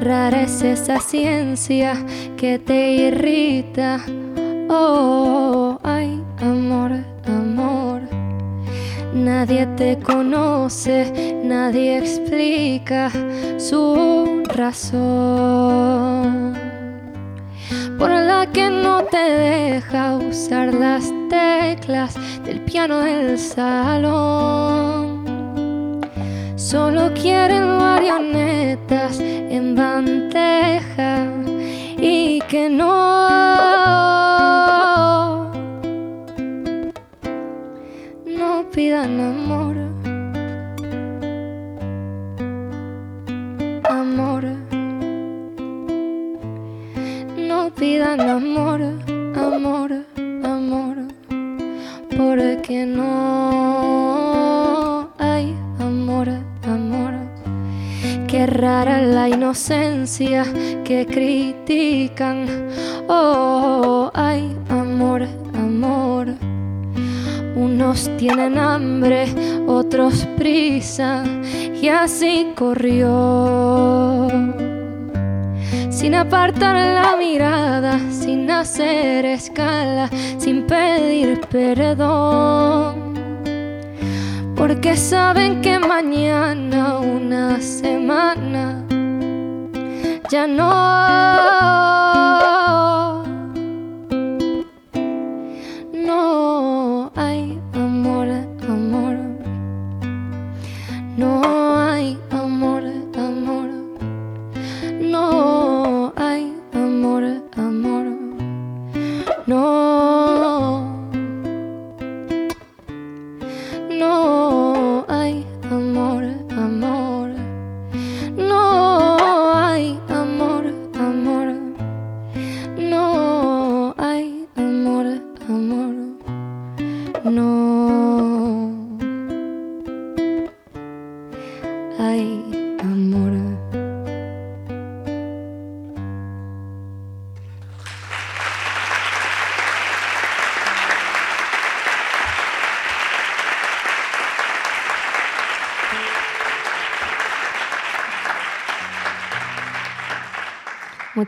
rara 0.00 0.42
es 0.42 0.62
esa 0.62 0.98
ciencia 0.98 1.94
que 2.36 2.58
te 2.58 2.92
irrita. 2.92 4.00
Oh, 4.68 5.78
ay, 5.82 6.22
amor, 6.38 6.92
amor. 7.26 8.00
Nadie 9.12 9.66
te 9.76 9.98
conoce, 9.98 11.40
nadie 11.44 11.98
explica 11.98 13.10
su 13.58 14.42
razón 14.54 15.90
por 17.98 18.10
la 18.10 18.48
que 18.50 18.70
no 18.70 19.04
te 19.04 19.18
deja 19.18 20.16
usar 20.16 20.72
las 20.72 21.12
teclas 21.28 22.14
del 22.44 22.60
piano 22.60 23.00
del 23.00 23.38
salón. 23.38 25.09
Solo 26.60 27.10
quieren 27.14 27.78
marionetas 27.78 29.18
en 29.18 29.74
bandeja 29.74 31.26
y 31.96 32.38
que 32.50 32.68
no, 32.68 33.30
no 38.26 38.70
pidan 38.74 39.20
amor. 39.20 39.76
Amor. 43.88 44.44
No 47.38 47.70
pidan 47.74 48.20
amor, 48.20 48.69
inocencia 59.50 60.44
que 60.84 61.04
critican. 61.06 62.46
Oh, 63.08 64.08
ay, 64.14 64.56
amor, 64.68 65.26
amor. 65.54 66.28
Unos 67.56 68.08
tienen 68.16 68.56
hambre, 68.58 69.26
otros 69.66 70.24
prisa, 70.36 71.24
y 71.82 71.88
así 71.88 72.52
corrió. 72.54 74.28
Sin 75.90 76.14
apartar 76.14 76.76
la 76.76 77.16
mirada, 77.16 77.98
sin 78.12 78.48
hacer 78.52 79.24
escala, 79.24 80.08
sin 80.38 80.62
pedir 80.62 81.40
perdón 81.50 83.10
porque 84.60 84.94
saben 84.94 85.62
que 85.62 85.78
mañana 85.78 86.98
una 86.98 87.58
semana 87.62 88.79
ya 90.32 90.46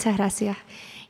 Muchas 0.03 0.19
gracias. 0.19 0.57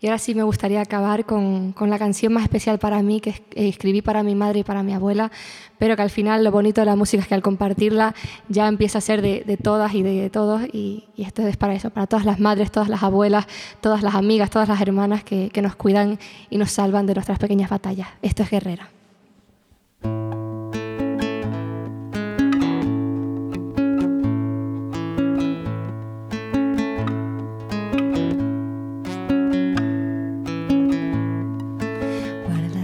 Y 0.02 0.06
ahora 0.08 0.18
sí 0.18 0.34
me 0.34 0.42
gustaría 0.42 0.82
acabar 0.82 1.24
con, 1.24 1.72
con 1.72 1.88
la 1.88 1.98
canción 1.98 2.30
más 2.34 2.42
especial 2.42 2.78
para 2.78 3.00
mí, 3.02 3.20
que 3.20 3.30
eh, 3.30 3.68
escribí 3.68 4.02
para 4.02 4.22
mi 4.22 4.34
madre 4.34 4.58
y 4.58 4.64
para 4.64 4.82
mi 4.82 4.92
abuela, 4.92 5.30
pero 5.78 5.96
que 5.96 6.02
al 6.02 6.10
final 6.10 6.44
lo 6.44 6.50
bonito 6.50 6.82
de 6.82 6.84
la 6.84 6.94
música 6.94 7.22
es 7.22 7.26
que 7.26 7.34
al 7.34 7.40
compartirla 7.40 8.14
ya 8.50 8.68
empieza 8.68 8.98
a 8.98 9.00
ser 9.00 9.22
de, 9.22 9.44
de 9.46 9.56
todas 9.56 9.94
y 9.94 10.02
de 10.02 10.28
todos. 10.28 10.60
Y, 10.74 11.04
y 11.16 11.22
esto 11.22 11.40
es 11.40 11.56
para 11.56 11.74
eso, 11.74 11.88
para 11.88 12.06
todas 12.06 12.26
las 12.26 12.38
madres, 12.38 12.70
todas 12.70 12.90
las 12.90 13.02
abuelas, 13.02 13.46
todas 13.80 14.02
las 14.02 14.14
amigas, 14.14 14.50
todas 14.50 14.68
las 14.68 14.78
hermanas 14.82 15.24
que, 15.24 15.48
que 15.48 15.62
nos 15.62 15.74
cuidan 15.74 16.18
y 16.50 16.58
nos 16.58 16.70
salvan 16.70 17.06
de 17.06 17.14
nuestras 17.14 17.38
pequeñas 17.38 17.70
batallas. 17.70 18.08
Esto 18.20 18.42
es 18.42 18.50
Guerrera. 18.50 18.90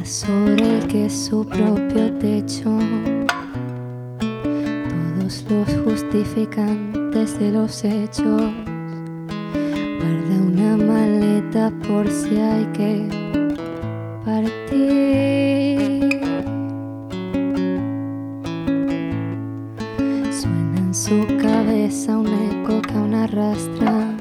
Sobre 0.09 0.79
el 0.79 0.87
que 0.89 1.05
es 1.05 1.27
su 1.27 1.45
propio 1.45 2.11
techo 2.19 2.79
todos 5.29 5.45
los 5.51 5.69
justificantes 5.85 7.39
de 7.39 7.53
los 7.53 7.85
hechos. 7.85 8.43
Guarda 10.01 10.37
una 10.47 10.77
maleta 10.79 11.71
por 11.87 12.09
si 12.09 12.39
hay 12.39 12.65
que 12.73 13.09
partir. 14.25 16.21
Suena 20.33 20.79
en 20.79 20.95
su 20.95 21.27
cabeza 21.43 22.17
un 22.17 22.29
eco 22.29 22.81
que 22.81 22.95
aún 22.95 23.15
arrastra. 23.15 24.17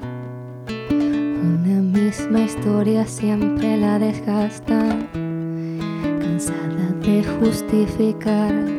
Una 0.89 1.81
misma 1.81 2.41
historia 2.41 3.05
siempre 3.05 3.77
la 3.77 3.99
desgasta, 3.99 4.76
justificar 7.67 8.76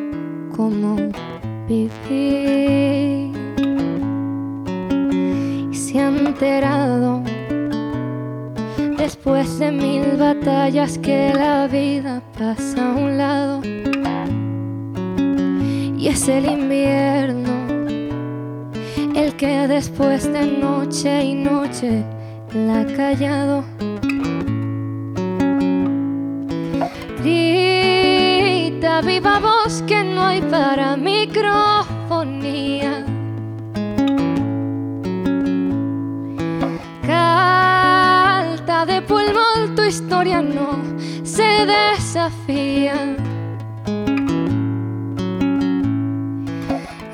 historia 39.89 40.41
no 40.41 40.77
se 41.23 41.65
desafía. 41.65 42.93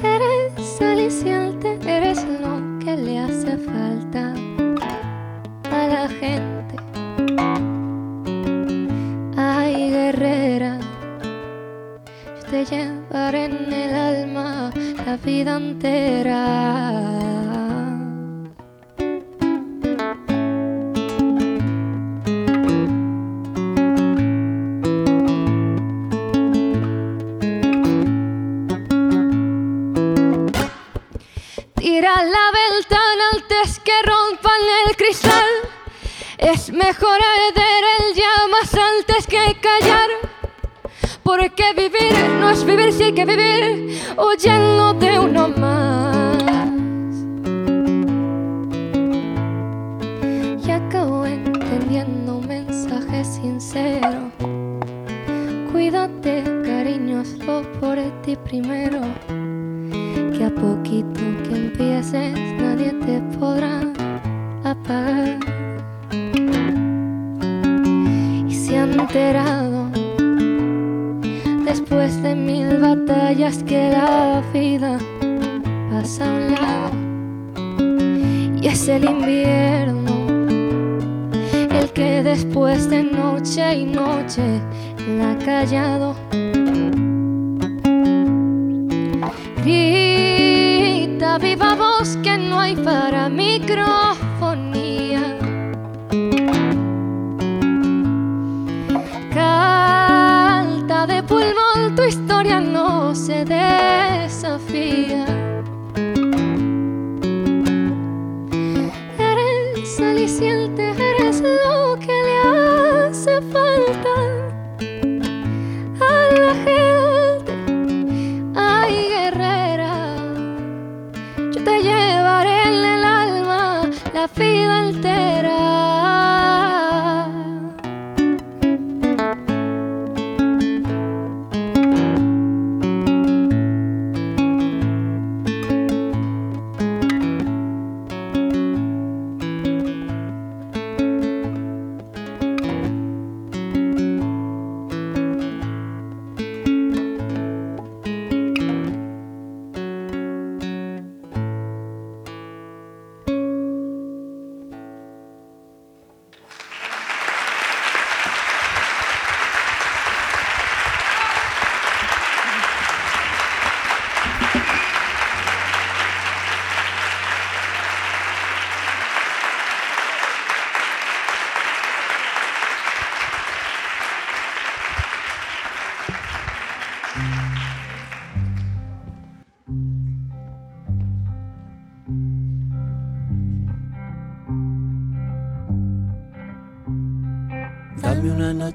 Eres 0.03 0.81
aliciente, 0.81 1.79
eres 1.87 2.25
lo 2.41 2.79
que 2.79 2.97
le 2.97 3.19
hace 3.19 3.57
falta 3.57 4.33
a 5.71 5.87
la 5.87 6.09
gente. 6.09 6.75
Ay, 9.37 9.89
guerrera, 9.91 10.77
yo 12.35 12.51
te 12.51 12.65
llevaré 12.65 13.45
en 13.45 13.71
el 13.71 13.95
alma 13.95 14.71
la 15.05 15.15
vida 15.15 15.55
entera. 15.55 17.34
Que 33.85 33.93
rompan 34.03 34.61
el 34.87 34.97
cristal. 34.97 35.45
Es 36.39 36.71
mejor 36.71 37.19
arder 37.21 37.83
el 37.99 38.15
llamas 38.15 38.73
antes 38.73 39.27
que 39.27 39.55
callar. 39.61 40.09
Porque 41.23 41.71
vivir 41.73 42.17
no 42.39 42.49
es 42.49 42.65
vivir, 42.65 42.91
sí 42.91 43.13
que 43.13 43.25
vivir 43.25 44.01
huyendo 44.17 44.93
de 44.95 45.19
uno 45.19 45.49
más. 45.49 46.35
Y 50.65 50.71
acabo 50.71 51.25
entendiendo 51.25 52.37
un 52.37 52.47
mensaje 52.47 53.23
sincero. 53.23 54.31
Cuídate, 55.71 56.43
cariño, 56.65 57.21
hazlo 57.21 57.61
por 57.79 57.97
ti 58.23 58.35
primero. 58.35 59.01
Poquito 60.59 61.21
que 61.43 61.55
empieces 61.55 62.33
nadie 62.59 62.93
te 63.05 63.19
podrá 63.37 63.81
apagar. 64.63 65.39
Y 68.47 68.53
se 68.53 68.77
ha 68.77 68.83
enterado 68.83 69.89
después 71.65 72.21
de 72.23 72.35
mil 72.35 72.77
batallas 72.77 73.63
que 73.63 73.89
la 73.91 74.41
vida 74.53 74.97
pasa 75.91 76.25
a 76.25 76.33
un 76.33 76.51
lado. 76.51 76.91
Y 78.61 78.67
es 78.67 78.87
el 78.87 79.03
invierno 79.03 80.15
el 81.79 81.91
que 81.91 82.23
después 82.23 82.89
de 82.89 83.03
noche 83.03 83.75
y 83.75 83.85
noche 83.85 84.61
la 85.17 85.31
ha 85.31 85.37
callado 85.37 86.15
viva 91.37 91.75
voz 91.75 92.17
que 92.23 92.37
no 92.37 92.59
hay 92.59 92.75
para 92.75 93.29
micro. 93.29 93.85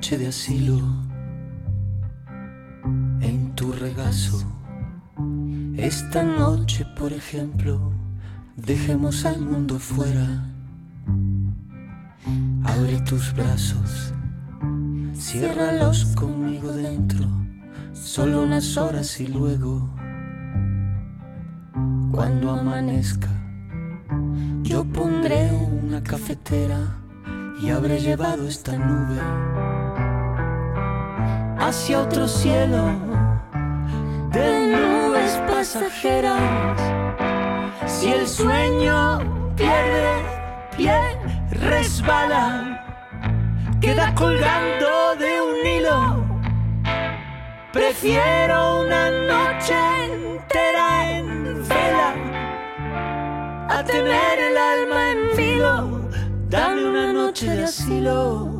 Noche 0.01 0.17
de 0.17 0.29
asilo 0.29 0.79
en 3.21 3.53
tu 3.55 3.71
regazo. 3.71 4.41
Esta 5.77 6.23
noche, 6.23 6.87
por 6.97 7.13
ejemplo, 7.13 7.93
dejemos 8.57 9.27
al 9.27 9.43
mundo 9.43 9.79
fuera. 9.79 10.47
Abre 12.65 12.99
tus 13.03 13.35
brazos, 13.35 14.15
ciérralos 15.15 16.07
conmigo 16.17 16.73
dentro, 16.73 17.27
solo 17.93 18.43
unas 18.43 18.79
horas 18.79 19.21
y 19.21 19.27
luego, 19.27 19.87
cuando 22.11 22.53
amanezca, 22.53 23.29
yo 24.63 24.83
pondré 24.83 25.51
una 25.83 26.03
cafetera 26.03 26.79
y 27.63 27.69
habré 27.69 28.01
llevado 28.01 28.49
esta 28.49 28.79
nube 28.79 29.80
hacia 31.61 32.01
otro 32.01 32.27
cielo 32.27 32.85
de 34.33 34.77
nubes 34.77 35.33
pasajeras. 35.47 36.41
Si 37.87 38.11
el 38.11 38.27
sueño 38.27 39.21
pierde 39.57 40.25
pie, 40.77 40.99
resbala, 41.51 42.83
queda 43.81 44.15
colgando 44.15 45.17
de 45.19 45.41
un 45.43 45.67
hilo. 45.67 46.25
Prefiero 47.73 48.81
una 48.81 49.11
noche 49.11 49.75
entera 50.13 51.19
en 51.19 51.69
vela 51.69 52.15
a 53.69 53.85
tener 53.85 54.39
el 54.39 54.57
alma 54.57 55.11
en 55.13 55.37
vilo. 55.37 56.01
Dame 56.49 56.85
una 56.85 57.13
noche 57.13 57.49
de 57.51 57.65
asilo. 57.65 58.60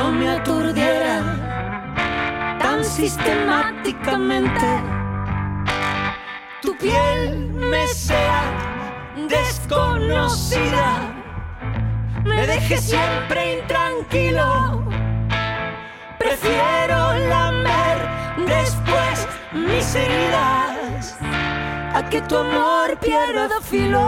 no 0.00 0.12
me 0.12 0.30
aturdiera 0.30 1.16
tan 2.58 2.82
sistemáticamente. 2.82 4.68
Tu 6.62 6.74
piel 6.78 7.50
me 7.72 7.86
sea 7.86 8.42
desconocida, 9.28 10.88
me 12.24 12.46
deje 12.46 12.78
siempre 12.78 13.58
intranquilo. 13.58 14.84
Prefiero 16.18 16.98
lamer 17.32 17.98
después 18.56 19.16
mis 19.52 19.94
heridas 19.94 21.18
a 21.98 22.00
que 22.10 22.20
tu 22.22 22.36
amor 22.38 22.98
pierda 23.00 23.60
filo. 23.60 24.06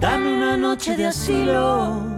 Dame 0.00 0.26
una 0.36 0.56
noche 0.56 0.96
de 0.96 1.06
asilo. 1.06 2.17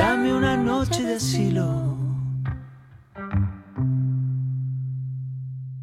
Dame 0.00 0.32
una 0.32 0.56
noche 0.56 1.02
de 1.02 1.16
asilo. 1.16 1.89